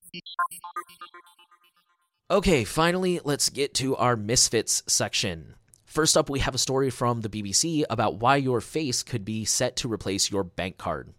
Okay, 2.29 2.63
finally, 2.63 3.19
let's 3.23 3.49
get 3.49 3.73
to 3.75 3.95
our 3.97 4.15
Misfits 4.15 4.83
section. 4.87 5.55
First 5.85 6.15
up, 6.15 6.29
we 6.29 6.39
have 6.39 6.55
a 6.55 6.59
story 6.59 6.89
from 6.89 7.21
the 7.21 7.29
BBC 7.29 7.83
about 7.89 8.19
why 8.19 8.37
your 8.37 8.61
face 8.61 9.03
could 9.03 9.25
be 9.25 9.43
set 9.43 9.75
to 9.77 9.91
replace 9.91 10.31
your 10.31 10.43
bank 10.43 10.77
card. 10.77 11.13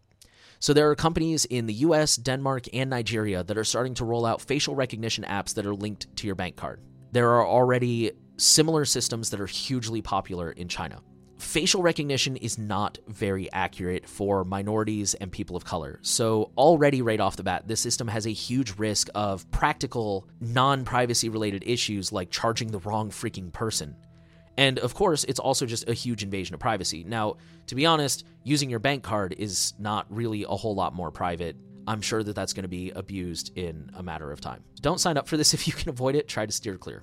So, 0.62 0.72
there 0.72 0.88
are 0.88 0.94
companies 0.94 1.44
in 1.46 1.66
the 1.66 1.75
US, 1.75 2.14
Denmark, 2.14 2.66
and 2.72 2.88
Nigeria 2.88 3.42
that 3.42 3.59
are 3.59 3.64
starting 3.64 3.94
to 3.94 4.05
roll 4.05 4.25
out 4.25 4.40
facial 4.40 4.77
recognition 4.77 5.25
apps 5.25 5.55
that 5.55 5.66
are 5.66 5.75
linked 5.75 6.14
to 6.18 6.27
your 6.29 6.37
bank 6.37 6.55
card. 6.55 6.79
There 7.11 7.31
are 7.31 7.44
already 7.44 8.12
similar 8.37 8.85
systems 8.85 9.31
that 9.31 9.40
are 9.40 9.48
hugely 9.48 10.03
popular 10.03 10.53
in 10.53 10.68
China. 10.68 11.01
Facial 11.37 11.83
recognition 11.83 12.37
is 12.37 12.59
not 12.59 12.96
very 13.09 13.51
accurate 13.51 14.09
for 14.09 14.44
minorities 14.44 15.14
and 15.14 15.33
people 15.33 15.57
of 15.57 15.64
color. 15.64 15.98
So, 16.03 16.53
already 16.57 17.03
right 17.03 17.18
off 17.18 17.35
the 17.35 17.42
bat, 17.42 17.66
this 17.66 17.81
system 17.81 18.07
has 18.07 18.29
a 18.29 18.33
huge 18.33 18.79
risk 18.79 19.09
of 19.16 19.51
practical, 19.51 20.29
non 20.40 20.85
privacy 20.85 21.29
related 21.29 21.64
issues 21.66 22.12
like 22.12 22.31
charging 22.31 22.70
the 22.70 22.79
wrong 22.79 23.11
freaking 23.11 23.53
person. 23.53 23.96
And 24.56 24.78
of 24.78 24.94
course, 24.94 25.24
it's 25.24 25.38
also 25.38 25.66
just 25.66 25.88
a 25.88 25.94
huge 25.94 26.22
invasion 26.22 26.54
of 26.54 26.60
privacy. 26.60 27.04
Now, 27.04 27.36
to 27.66 27.74
be 27.74 27.86
honest, 27.86 28.24
using 28.44 28.68
your 28.68 28.78
bank 28.78 29.02
card 29.02 29.34
is 29.38 29.74
not 29.78 30.06
really 30.10 30.44
a 30.44 30.54
whole 30.56 30.74
lot 30.74 30.94
more 30.94 31.10
private. 31.10 31.56
I'm 31.86 32.00
sure 32.00 32.22
that 32.22 32.34
that's 32.34 32.52
going 32.52 32.64
to 32.64 32.68
be 32.68 32.90
abused 32.90 33.56
in 33.56 33.90
a 33.94 34.02
matter 34.02 34.30
of 34.30 34.40
time. 34.40 34.62
Don't 34.80 35.00
sign 35.00 35.16
up 35.16 35.26
for 35.26 35.36
this 35.36 35.54
if 35.54 35.66
you 35.66 35.72
can 35.72 35.88
avoid 35.88 36.14
it. 36.14 36.28
Try 36.28 36.46
to 36.46 36.52
steer 36.52 36.76
clear. 36.76 37.02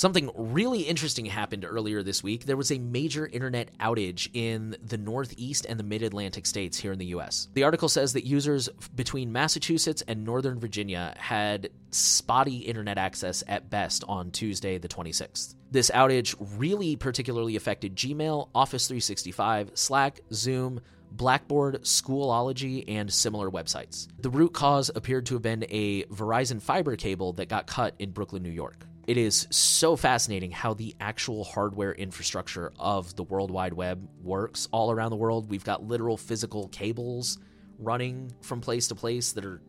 Something 0.00 0.30
really 0.34 0.80
interesting 0.80 1.26
happened 1.26 1.62
earlier 1.62 2.02
this 2.02 2.22
week. 2.22 2.46
There 2.46 2.56
was 2.56 2.72
a 2.72 2.78
major 2.78 3.26
internet 3.26 3.76
outage 3.80 4.30
in 4.32 4.74
the 4.82 4.96
Northeast 4.96 5.66
and 5.68 5.78
the 5.78 5.84
Mid 5.84 6.02
Atlantic 6.02 6.46
states 6.46 6.78
here 6.78 6.92
in 6.92 6.98
the 6.98 7.08
US. 7.08 7.48
The 7.52 7.64
article 7.64 7.90
says 7.90 8.14
that 8.14 8.24
users 8.24 8.70
between 8.94 9.30
Massachusetts 9.30 10.02
and 10.08 10.24
Northern 10.24 10.58
Virginia 10.58 11.12
had 11.18 11.68
spotty 11.90 12.60
internet 12.60 12.96
access 12.96 13.44
at 13.46 13.68
best 13.68 14.02
on 14.08 14.30
Tuesday, 14.30 14.78
the 14.78 14.88
26th. 14.88 15.54
This 15.70 15.90
outage 15.90 16.34
really 16.56 16.96
particularly 16.96 17.56
affected 17.56 17.94
Gmail, 17.94 18.48
Office 18.54 18.86
365, 18.86 19.72
Slack, 19.74 20.20
Zoom, 20.32 20.80
Blackboard, 21.12 21.82
Schoology, 21.82 22.84
and 22.88 23.12
similar 23.12 23.50
websites. 23.50 24.08
The 24.18 24.30
root 24.30 24.54
cause 24.54 24.90
appeared 24.94 25.26
to 25.26 25.34
have 25.34 25.42
been 25.42 25.66
a 25.68 26.04
Verizon 26.04 26.62
fiber 26.62 26.96
cable 26.96 27.34
that 27.34 27.50
got 27.50 27.66
cut 27.66 27.96
in 27.98 28.12
Brooklyn, 28.12 28.42
New 28.42 28.48
York. 28.48 28.86
It 29.06 29.16
is 29.16 29.46
so 29.50 29.96
fascinating 29.96 30.50
how 30.50 30.74
the 30.74 30.94
actual 31.00 31.44
hardware 31.44 31.92
infrastructure 31.92 32.72
of 32.78 33.16
the 33.16 33.24
World 33.24 33.50
Wide 33.50 33.72
Web 33.72 34.06
works 34.22 34.68
all 34.70 34.92
around 34.92 35.10
the 35.10 35.16
world. 35.16 35.50
We've 35.50 35.64
got 35.64 35.82
literal 35.82 36.16
physical 36.16 36.68
cables 36.68 37.38
running 37.78 38.32
from 38.42 38.60
place 38.60 38.88
to 38.88 38.94
place 38.94 39.32
that 39.32 39.44
are 39.44 39.62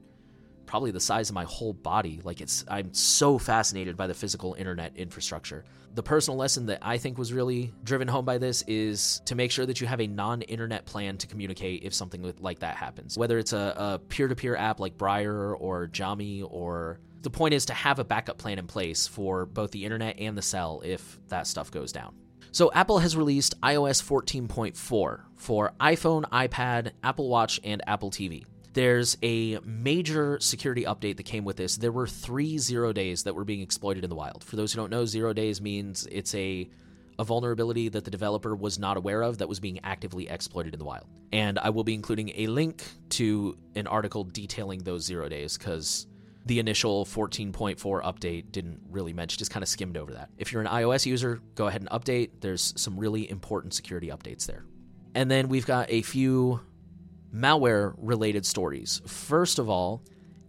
probably 0.66 0.92
the 0.92 1.00
size 1.00 1.30
of 1.30 1.36
my 1.36 1.44
whole 1.44 1.74
body. 1.74 2.22
Like 2.24 2.40
it's 2.40 2.64
I'm 2.68 2.94
so 2.94 3.38
fascinated 3.38 3.98
by 3.98 4.08
the 4.08 4.14
physical 4.14 4.54
internet 4.54 4.96
infrastructure. 4.96 5.66
The 5.96 6.04
personal 6.04 6.38
lesson 6.38 6.68
that 6.68 6.80
I 6.82 6.98
think 6.98 7.18
was 7.18 7.34
really 7.34 7.74
driven 7.84 8.08
home 8.08 8.24
by 8.24 8.38
this 8.38 8.64
is 8.68 9.22
to 9.26 9.36
make 9.36 9.52
sure 9.52 9.66
that 9.66 9.82
you 9.82 9.88
have 9.88 10.00
a 10.00 10.08
non-internet 10.08 10.86
plan 10.86 11.18
to 11.18 11.28
communicate 11.28 11.84
if 11.84 11.94
something 11.94 12.34
like 12.40 12.60
that 12.60 12.78
happens. 12.78 13.18
Whether 13.18 13.38
it's 13.38 13.52
a, 13.52 13.74
a 13.76 14.00
peer-to-peer 14.00 14.56
app 14.56 14.80
like 14.80 14.98
Briar 14.98 15.54
or 15.54 15.88
Jami 15.88 16.44
or 16.44 17.00
the 17.22 17.30
point 17.30 17.54
is 17.54 17.66
to 17.66 17.74
have 17.74 18.00
a 18.00 18.04
backup 18.04 18.38
plan 18.38 18.60
in 18.60 18.68
place 18.68 19.08
for 19.08 19.46
both 19.46 19.72
the 19.72 19.86
internet 19.86 20.20
and 20.20 20.38
the 20.38 20.42
cell 20.42 20.82
if 20.84 21.20
that 21.30 21.48
stuff 21.48 21.72
goes 21.72 21.92
down. 21.92 22.16
So, 22.54 22.72
Apple 22.74 23.00
has 23.00 23.16
released 23.16 23.60
iOS 23.62 24.04
14.4 24.04 25.22
for 25.36 25.72
iPhone, 25.80 26.24
iPad, 26.30 26.92
Apple 27.02 27.30
Watch, 27.30 27.62
and 27.64 27.82
Apple 27.88 28.12
TV. 28.12 28.44
There's 28.74 29.18
a 29.22 29.60
major 29.64 30.40
security 30.40 30.84
update 30.84 31.18
that 31.18 31.24
came 31.24 31.44
with 31.44 31.58
this. 31.58 31.78
There 31.78 31.92
were 31.92 32.08
three 32.08 32.58
zero 32.58 32.94
days 32.94 33.24
that 33.24 33.36
were 33.36 33.46
being 33.46 33.62
exploited 33.62 34.04
in 34.04 34.10
the 34.10 34.16
wild. 34.16 34.44
For 34.44 34.56
those 34.56 34.74
who 34.74 34.78
don't 34.78 34.90
know, 34.90 35.06
zero 35.06 35.34
days 35.34 35.62
means 35.62 36.08
it's 36.12 36.34
a 36.36 36.70
a 37.20 37.24
vulnerability 37.24 37.88
that 37.90 38.04
the 38.04 38.12
developer 38.12 38.56
was 38.56 38.80
not 38.80 38.98
aware 38.98 39.22
of 39.22 39.38
that 39.38 39.48
was 39.48 39.60
being 39.60 39.80
actively 39.84 40.28
exploited 40.28 40.74
in 40.74 40.80
the 40.80 40.86
wild. 40.86 41.06
And 41.32 41.60
I 41.60 41.70
will 41.70 41.84
be 41.84 41.94
including 41.94 42.32
a 42.36 42.48
link 42.48 42.84
to 43.10 43.58
an 43.76 43.86
article 43.86 44.24
detailing 44.24 44.80
those 44.80 45.06
zero 45.06 45.30
days 45.30 45.58
because 45.58 46.08
the 46.46 46.60
initial 46.60 47.06
14.4 47.06 47.78
update 48.04 48.52
didn't 48.52 48.82
really 48.90 49.14
mention, 49.14 49.38
just 49.38 49.52
kind 49.52 49.64
of 49.64 49.70
skimmed 49.70 49.98
over 49.98 50.14
that. 50.14 50.30
If 50.38 50.52
you're 50.52 50.62
an 50.62 50.68
iOS 50.68 51.06
user, 51.06 51.40
go 51.56 51.68
ahead 51.68 51.82
and 51.82 51.90
update. 51.90 52.42
There's 52.42 52.74
some 52.76 52.98
really 52.98 53.30
important 53.30 53.74
security 53.74 54.08
updates 54.08 54.46
there. 54.46 54.66
And 55.14 55.30
then 55.30 55.50
we've 55.50 55.66
got 55.66 55.88
a 55.90 56.02
few 56.02 56.62
malware 57.34 57.94
related 57.98 58.46
stories. 58.46 59.02
First 59.06 59.60
of 59.60 59.70
all, 59.70 60.04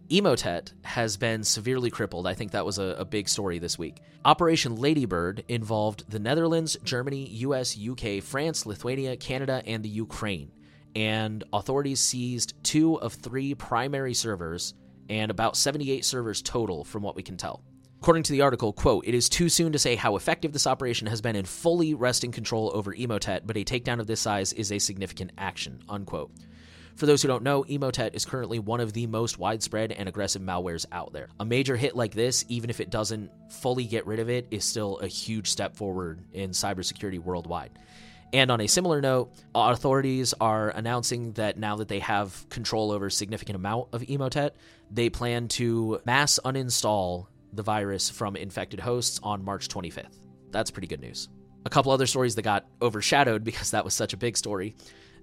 Emotet 0.09 0.73
has 0.83 1.17
been 1.17 1.43
severely 1.43 1.89
crippled. 1.89 2.27
I 2.27 2.33
think 2.33 2.51
that 2.51 2.65
was 2.65 2.77
a, 2.77 2.95
a, 2.99 3.05
big 3.05 3.29
story 3.29 3.57
this 3.59 3.79
week. 3.79 4.01
Operation 4.25 4.75
Ladybird 4.75 5.43
involved 5.47 6.09
the 6.09 6.19
Netherlands, 6.19 6.77
Germany, 6.83 7.27
US, 7.29 7.77
UK, 7.79 8.21
France, 8.21 8.65
Lithuania, 8.65 9.15
Canada, 9.15 9.63
and 9.65 9.83
the 9.83 9.89
Ukraine. 9.89 10.51
And 10.95 11.43
authorities 11.53 11.99
seized 11.99 12.53
two 12.63 12.95
of 12.95 13.13
three 13.13 13.55
primary 13.55 14.13
servers 14.13 14.73
and 15.09 15.31
about 15.31 15.57
78 15.57 16.05
servers 16.05 16.41
total 16.41 16.83
from 16.83 17.03
what 17.03 17.15
we 17.15 17.23
can 17.23 17.37
tell. 17.37 17.61
According 18.01 18.23
to 18.23 18.33
the 18.33 18.41
article, 18.41 18.73
quote, 18.73 19.07
it 19.07 19.13
is 19.13 19.29
too 19.29 19.47
soon 19.47 19.71
to 19.71 19.79
say 19.79 19.95
how 19.95 20.17
effective 20.17 20.51
this 20.51 20.67
operation 20.67 21.07
has 21.07 21.21
been 21.21 21.37
in 21.37 21.45
fully 21.45 21.93
wresting 21.93 22.33
control 22.33 22.69
over 22.73 22.93
Emotet, 22.93 23.41
but 23.45 23.55
a 23.55 23.63
takedown 23.63 23.99
of 24.01 24.07
this 24.07 24.19
size 24.19 24.51
is 24.51 24.73
a 24.73 24.79
significant 24.79 25.31
action, 25.37 25.81
unquote. 25.87 26.31
For 26.95 27.05
those 27.05 27.21
who 27.21 27.27
don't 27.27 27.43
know, 27.43 27.63
Emotet 27.63 28.13
is 28.13 28.25
currently 28.25 28.59
one 28.59 28.79
of 28.79 28.93
the 28.93 29.07
most 29.07 29.39
widespread 29.39 29.93
and 29.93 30.07
aggressive 30.07 30.41
malwares 30.41 30.85
out 30.91 31.13
there. 31.13 31.29
A 31.39 31.45
major 31.45 31.75
hit 31.75 31.95
like 31.95 32.13
this, 32.13 32.45
even 32.49 32.69
if 32.69 32.79
it 32.79 32.89
doesn't 32.91 33.31
fully 33.49 33.85
get 33.85 34.05
rid 34.05 34.19
of 34.19 34.29
it, 34.29 34.47
is 34.51 34.63
still 34.63 34.99
a 34.99 35.07
huge 35.07 35.47
step 35.47 35.75
forward 35.75 36.23
in 36.33 36.51
cybersecurity 36.51 37.19
worldwide. 37.19 37.71
And 38.33 38.49
on 38.49 38.61
a 38.61 38.67
similar 38.67 38.99
note, 38.99 39.31
uh, 39.53 39.69
authorities 39.71 40.33
are 40.41 40.71
announcing 40.71 41.33
that 41.33 41.59
now 41.59 41.75
that 41.75 41.87
they 41.87 41.99
have 41.99 42.47
control 42.49 42.91
over 42.91 43.05
a 43.05 43.11
significant 43.11 43.55
amount 43.55 43.89
of 43.93 44.01
Emotet, 44.01 44.51
they 44.89 45.11
plan 45.11 45.47
to 45.49 46.01
mass 46.03 46.39
uninstall 46.43 47.27
the 47.53 47.61
virus 47.61 48.09
from 48.09 48.35
infected 48.35 48.79
hosts 48.79 49.19
on 49.21 49.45
March 49.45 49.67
25th. 49.67 50.17
That's 50.49 50.71
pretty 50.71 50.87
good 50.87 50.99
news. 50.99 51.29
A 51.65 51.69
couple 51.69 51.91
other 51.91 52.07
stories 52.07 52.33
that 52.35 52.41
got 52.41 52.65
overshadowed 52.81 53.43
because 53.45 53.71
that 53.71 53.85
was 53.85 53.93
such 53.93 54.13
a 54.13 54.17
big 54.17 54.35
story. 54.35 54.75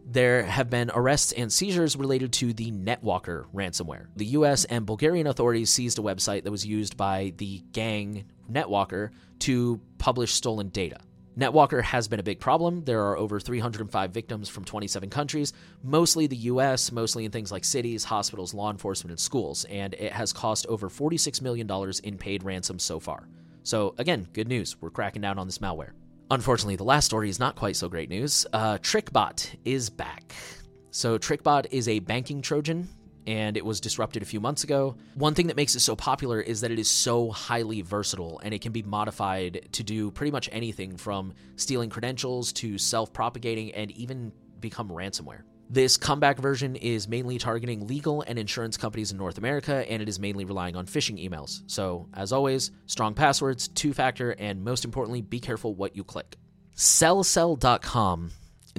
There 0.07 0.45
have 0.45 0.71
been 0.71 0.91
arrests 0.95 1.33
and 1.33 1.53
seizures 1.53 1.97
related 1.97 2.33
to 2.35 2.55
the 2.55 2.71
NetWalker 2.71 3.47
ransomware. 3.53 4.07
The 4.17 4.27
US 4.27 4.65
and 4.65 4.87
Bulgarian 4.87 5.27
authorities 5.27 5.71
seized 5.71 5.99
a 5.99 6.03
website 6.03 6.45
that 6.45 6.51
was 6.51 6.65
used 6.65 6.97
by 6.97 7.35
the 7.37 7.59
gang 7.73 8.25
NetWalker 8.51 9.11
to 9.41 9.81
publish 9.99 10.33
stolen 10.33 10.69
data. 10.69 11.01
NetWalker 11.39 11.83
has 11.83 12.09
been 12.09 12.19
a 12.19 12.25
big 12.25 12.41
problem. 12.41 12.85
There 12.85 13.03
are 13.07 13.17
over 13.17 13.39
305 13.39 14.11
victims 14.11 14.49
from 14.49 14.65
27 14.65 15.11
countries, 15.11 15.53
mostly 15.83 16.27
the 16.27 16.37
US, 16.37 16.91
mostly 16.91 17.25
in 17.25 17.31
things 17.31 17.53
like 17.53 17.65
cities, 17.65 18.05
hospitals, 18.05 18.53
law 18.53 18.71
enforcement, 18.71 19.13
and 19.13 19.21
schools, 19.21 19.65
and 19.67 19.95
it 19.95 20.13
has 20.13 20.33
cost 20.33 20.67
over 20.67 20.89
$46 20.89 21.41
million 21.41 21.71
in 22.03 22.19
paid 22.19 22.43
ransom 22.43 22.79
so 22.79 22.99
far. 22.99 23.29
So, 23.63 23.95
again, 23.99 24.27
good 24.33 24.49
news. 24.49 24.77
We're 24.81 24.91
cracking 24.91 25.23
down 25.23 25.39
on 25.39 25.47
this 25.47 25.59
malware. 25.59 25.91
Unfortunately, 26.31 26.77
the 26.77 26.85
last 26.85 27.07
story 27.07 27.29
is 27.29 27.39
not 27.39 27.57
quite 27.57 27.77
so 27.77 27.89
great 27.89 28.09
news. 28.09 28.47
Uh, 28.53 28.79
TrickBot 28.79 29.55
is 29.65 29.89
back. 29.89 30.33
So, 30.91 31.19
TrickBot 31.19 31.67
is 31.71 31.89
a 31.89 32.01
banking 32.01 32.43
Trojan, 32.43 32.89
and 33.31 33.57
it 33.57 33.65
was 33.65 33.81
disrupted 33.81 34.25
a 34.25 34.27
few 34.27 34.41
months 34.41 34.65
ago. 34.65 34.97
One 35.15 35.35
thing 35.35 35.47
that 35.47 35.57
makes 35.57 35.77
it 35.77 35.81
so 35.81 35.95
popular 35.95 36.41
is 36.41 36.63
that 36.63 36.73
it 36.73 36.81
is 36.81 36.89
so 36.89 37.31
highly 37.31 37.81
versatile, 37.81 38.41
and 38.43 38.53
it 38.53 38.61
can 38.61 38.73
be 38.73 38.83
modified 38.83 39.69
to 39.71 39.85
do 39.85 40.11
pretty 40.11 40.33
much 40.33 40.49
anything 40.51 40.97
from 40.97 41.35
stealing 41.55 41.91
credentials 41.91 42.53
to 42.55 42.77
self 42.77 43.13
propagating 43.13 43.73
and 43.73 43.93
even 43.93 44.33
become 44.59 44.89
ransomware. 44.89 45.43
This 45.69 45.97
comeback 45.97 46.39
version 46.39 46.75
is 46.75 47.07
mainly 47.07 47.39
targeting 47.39 47.87
legal 47.87 48.23
and 48.23 48.37
insurance 48.37 48.77
companies 48.77 49.13
in 49.13 49.19
North 49.19 49.39
America, 49.39 49.89
and 49.89 50.03
it 50.03 50.09
is 50.09 50.19
mainly 50.19 50.45
relying 50.45 50.75
on 50.75 50.87
phishing 50.87 51.25
emails. 51.25 51.63
So, 51.69 52.09
as 52.15 52.33
always, 52.33 52.73
strong 52.87 53.15
passwords, 53.15 53.69
two 53.69 53.95
factor, 53.95 54.33
and 54.33 54.65
most 54.65 54.85
importantly, 54.85 55.23
be 55.23 55.39
careful 55.39 55.73
what 55.73 55.95
you 55.95 56.03
click. 56.03 56.37
Sellcell.com 56.75 58.33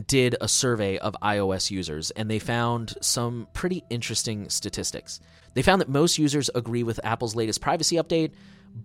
did 0.07 0.35
a 0.41 0.47
survey 0.47 0.97
of 0.97 1.15
iOS 1.21 1.71
users, 1.71 2.11
and 2.11 2.29
they 2.29 2.39
found 2.39 2.93
some 3.01 3.47
pretty 3.53 3.83
interesting 3.89 4.49
statistics. 4.49 5.19
They 5.53 5.61
found 5.61 5.81
that 5.81 5.89
most 5.89 6.17
users 6.17 6.49
agree 6.55 6.83
with 6.83 6.99
Apple's 7.03 7.35
latest 7.35 7.61
privacy 7.61 7.97
update, 7.97 8.31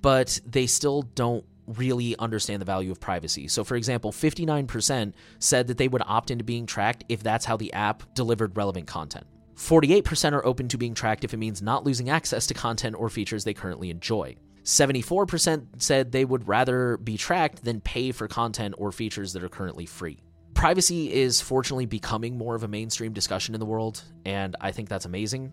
but 0.02 0.40
they 0.44 0.66
still 0.66 1.02
don't 1.02 1.44
really 1.66 2.16
understand 2.18 2.60
the 2.60 2.66
value 2.66 2.90
of 2.90 3.00
privacy. 3.00 3.48
So, 3.48 3.64
for 3.64 3.76
example, 3.76 4.12
59% 4.12 5.12
said 5.38 5.66
that 5.66 5.78
they 5.78 5.88
would 5.88 6.02
opt 6.06 6.30
into 6.30 6.44
being 6.44 6.66
tracked 6.66 7.04
if 7.08 7.22
that's 7.22 7.44
how 7.44 7.56
the 7.56 7.72
app 7.72 8.14
delivered 8.14 8.56
relevant 8.56 8.86
content. 8.86 9.26
48% 9.56 10.32
are 10.32 10.44
open 10.44 10.68
to 10.68 10.78
being 10.78 10.94
tracked 10.94 11.24
if 11.24 11.32
it 11.32 11.38
means 11.38 11.62
not 11.62 11.84
losing 11.84 12.10
access 12.10 12.46
to 12.46 12.54
content 12.54 12.94
or 12.98 13.08
features 13.08 13.44
they 13.44 13.54
currently 13.54 13.90
enjoy. 13.90 14.36
74% 14.64 15.80
said 15.80 16.12
they 16.12 16.24
would 16.24 16.46
rather 16.48 16.96
be 16.98 17.16
tracked 17.16 17.64
than 17.64 17.80
pay 17.80 18.12
for 18.12 18.28
content 18.28 18.74
or 18.78 18.92
features 18.92 19.32
that 19.32 19.42
are 19.42 19.48
currently 19.48 19.86
free. 19.86 20.18
Privacy 20.56 21.12
is 21.12 21.38
fortunately 21.38 21.84
becoming 21.84 22.38
more 22.38 22.54
of 22.54 22.62
a 22.62 22.68
mainstream 22.68 23.12
discussion 23.12 23.54
in 23.54 23.60
the 23.60 23.66
world, 23.66 24.02
and 24.24 24.56
I 24.58 24.72
think 24.72 24.88
that's 24.88 25.04
amazing. 25.04 25.52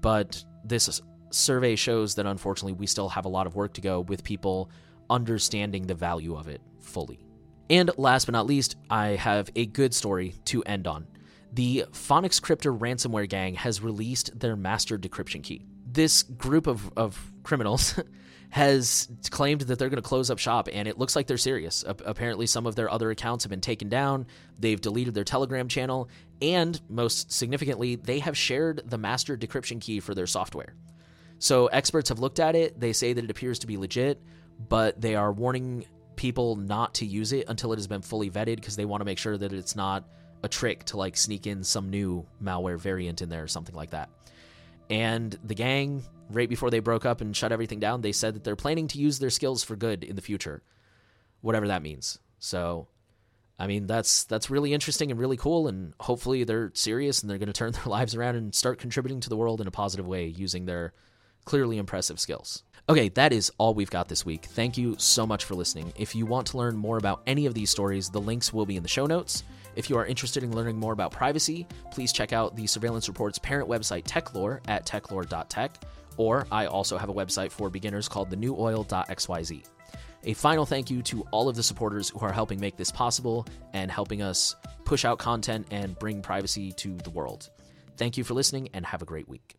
But 0.00 0.42
this 0.64 1.02
survey 1.30 1.76
shows 1.76 2.14
that 2.14 2.24
unfortunately 2.24 2.72
we 2.72 2.86
still 2.86 3.10
have 3.10 3.26
a 3.26 3.28
lot 3.28 3.46
of 3.46 3.54
work 3.54 3.74
to 3.74 3.82
go 3.82 4.00
with 4.00 4.24
people 4.24 4.70
understanding 5.10 5.86
the 5.86 5.94
value 5.94 6.34
of 6.34 6.48
it 6.48 6.62
fully. 6.80 7.20
And 7.68 7.90
last 7.98 8.24
but 8.24 8.32
not 8.32 8.46
least, 8.46 8.76
I 8.88 9.08
have 9.08 9.50
a 9.54 9.66
good 9.66 9.92
story 9.92 10.34
to 10.46 10.62
end 10.62 10.86
on. 10.86 11.06
The 11.52 11.84
Fonix 11.92 12.40
Crypto 12.40 12.74
ransomware 12.74 13.28
gang 13.28 13.54
has 13.56 13.82
released 13.82 14.40
their 14.40 14.56
master 14.56 14.96
decryption 14.96 15.42
key. 15.42 15.66
This 15.86 16.22
group 16.22 16.66
of, 16.66 16.90
of 16.96 17.32
criminals 17.42 18.00
has 18.50 19.08
claimed 19.30 19.62
that 19.62 19.78
they're 19.78 19.90
going 19.90 20.02
to 20.02 20.08
close 20.08 20.30
up 20.30 20.38
shop, 20.38 20.68
and 20.72 20.88
it 20.88 20.98
looks 20.98 21.14
like 21.14 21.26
they're 21.26 21.36
serious. 21.36 21.84
A- 21.86 21.96
apparently, 22.06 22.46
some 22.46 22.66
of 22.66 22.74
their 22.74 22.90
other 22.90 23.10
accounts 23.10 23.44
have 23.44 23.50
been 23.50 23.60
taken 23.60 23.88
down, 23.88 24.26
they've 24.58 24.80
deleted 24.80 25.14
their 25.14 25.24
Telegram 25.24 25.68
channel, 25.68 26.08
and 26.40 26.80
most 26.88 27.32
significantly, 27.32 27.96
they 27.96 28.20
have 28.20 28.36
shared 28.36 28.82
the 28.86 28.98
master 28.98 29.36
decryption 29.36 29.80
key 29.80 30.00
for 30.00 30.14
their 30.14 30.26
software. 30.26 30.74
So, 31.38 31.66
experts 31.66 32.08
have 32.08 32.18
looked 32.18 32.40
at 32.40 32.56
it, 32.56 32.80
they 32.80 32.92
say 32.92 33.12
that 33.12 33.22
it 33.22 33.30
appears 33.30 33.58
to 33.60 33.66
be 33.66 33.76
legit 33.76 34.22
but 34.68 35.00
they 35.00 35.14
are 35.14 35.32
warning 35.32 35.84
people 36.16 36.56
not 36.56 36.94
to 36.94 37.06
use 37.06 37.32
it 37.32 37.48
until 37.48 37.72
it 37.72 37.76
has 37.76 37.86
been 37.86 38.02
fully 38.02 38.30
vetted 38.30 38.56
because 38.56 38.76
they 38.76 38.84
want 38.84 39.00
to 39.00 39.04
make 39.04 39.18
sure 39.18 39.38
that 39.38 39.52
it's 39.52 39.76
not 39.76 40.04
a 40.42 40.48
trick 40.48 40.84
to 40.84 40.96
like 40.96 41.16
sneak 41.16 41.46
in 41.46 41.62
some 41.62 41.90
new 41.90 42.26
malware 42.42 42.78
variant 42.78 43.22
in 43.22 43.28
there 43.28 43.44
or 43.44 43.48
something 43.48 43.74
like 43.74 43.90
that. 43.90 44.08
And 44.90 45.38
the 45.44 45.54
gang, 45.54 46.04
right 46.30 46.48
before 46.48 46.70
they 46.70 46.80
broke 46.80 47.04
up 47.04 47.20
and 47.20 47.36
shut 47.36 47.52
everything 47.52 47.80
down, 47.80 48.00
they 48.00 48.12
said 48.12 48.34
that 48.34 48.44
they're 48.44 48.56
planning 48.56 48.88
to 48.88 48.98
use 48.98 49.18
their 49.18 49.30
skills 49.30 49.62
for 49.62 49.76
good 49.76 50.04
in 50.04 50.16
the 50.16 50.22
future, 50.22 50.62
whatever 51.40 51.68
that 51.68 51.82
means. 51.82 52.18
So, 52.38 52.88
I 53.58 53.66
mean, 53.66 53.86
that's 53.86 54.24
that's 54.24 54.50
really 54.50 54.72
interesting 54.72 55.10
and 55.10 55.18
really 55.18 55.36
cool, 55.36 55.68
and 55.68 55.92
hopefully 56.00 56.44
they're 56.44 56.70
serious 56.74 57.22
and 57.22 57.30
they're 57.30 57.38
going 57.38 57.48
to 57.48 57.52
turn 57.52 57.72
their 57.72 57.86
lives 57.86 58.14
around 58.14 58.36
and 58.36 58.54
start 58.54 58.78
contributing 58.78 59.20
to 59.20 59.28
the 59.28 59.36
world 59.36 59.60
in 59.60 59.66
a 59.66 59.72
positive 59.72 60.06
way 60.06 60.26
using 60.26 60.66
their 60.66 60.92
clearly 61.44 61.78
impressive 61.78 62.20
skills. 62.20 62.62
Okay, 62.90 63.10
that 63.10 63.34
is 63.34 63.52
all 63.58 63.74
we've 63.74 63.90
got 63.90 64.08
this 64.08 64.24
week. 64.24 64.46
Thank 64.46 64.78
you 64.78 64.96
so 64.98 65.26
much 65.26 65.44
for 65.44 65.54
listening. 65.54 65.92
If 65.96 66.14
you 66.14 66.24
want 66.24 66.46
to 66.48 66.56
learn 66.56 66.74
more 66.74 66.96
about 66.96 67.20
any 67.26 67.44
of 67.44 67.52
these 67.52 67.68
stories, 67.68 68.08
the 68.08 68.20
links 68.20 68.50
will 68.50 68.64
be 68.64 68.76
in 68.76 68.82
the 68.82 68.88
show 68.88 69.04
notes. 69.04 69.44
If 69.78 69.88
you 69.88 69.96
are 69.96 70.04
interested 70.04 70.42
in 70.42 70.56
learning 70.56 70.76
more 70.76 70.92
about 70.92 71.12
privacy, 71.12 71.64
please 71.92 72.12
check 72.12 72.32
out 72.32 72.56
the 72.56 72.66
Surveillance 72.66 73.06
Report's 73.06 73.38
parent 73.38 73.68
website, 73.68 74.02
TechLore, 74.02 74.58
at 74.66 74.84
techlore.tech, 74.84 75.70
or 76.16 76.48
I 76.50 76.66
also 76.66 76.98
have 76.98 77.10
a 77.10 77.14
website 77.14 77.52
for 77.52 77.70
beginners 77.70 78.08
called 78.08 78.28
thenewoil.xyz. 78.28 79.62
A 80.24 80.34
final 80.34 80.66
thank 80.66 80.90
you 80.90 81.00
to 81.02 81.22
all 81.30 81.48
of 81.48 81.54
the 81.54 81.62
supporters 81.62 82.08
who 82.08 82.18
are 82.18 82.32
helping 82.32 82.58
make 82.58 82.76
this 82.76 82.90
possible 82.90 83.46
and 83.72 83.88
helping 83.88 84.20
us 84.20 84.56
push 84.84 85.04
out 85.04 85.20
content 85.20 85.68
and 85.70 85.96
bring 86.00 86.22
privacy 86.22 86.72
to 86.72 86.96
the 86.96 87.10
world. 87.10 87.48
Thank 87.96 88.16
you 88.16 88.24
for 88.24 88.34
listening 88.34 88.70
and 88.74 88.84
have 88.84 89.00
a 89.00 89.06
great 89.06 89.28
week. 89.28 89.57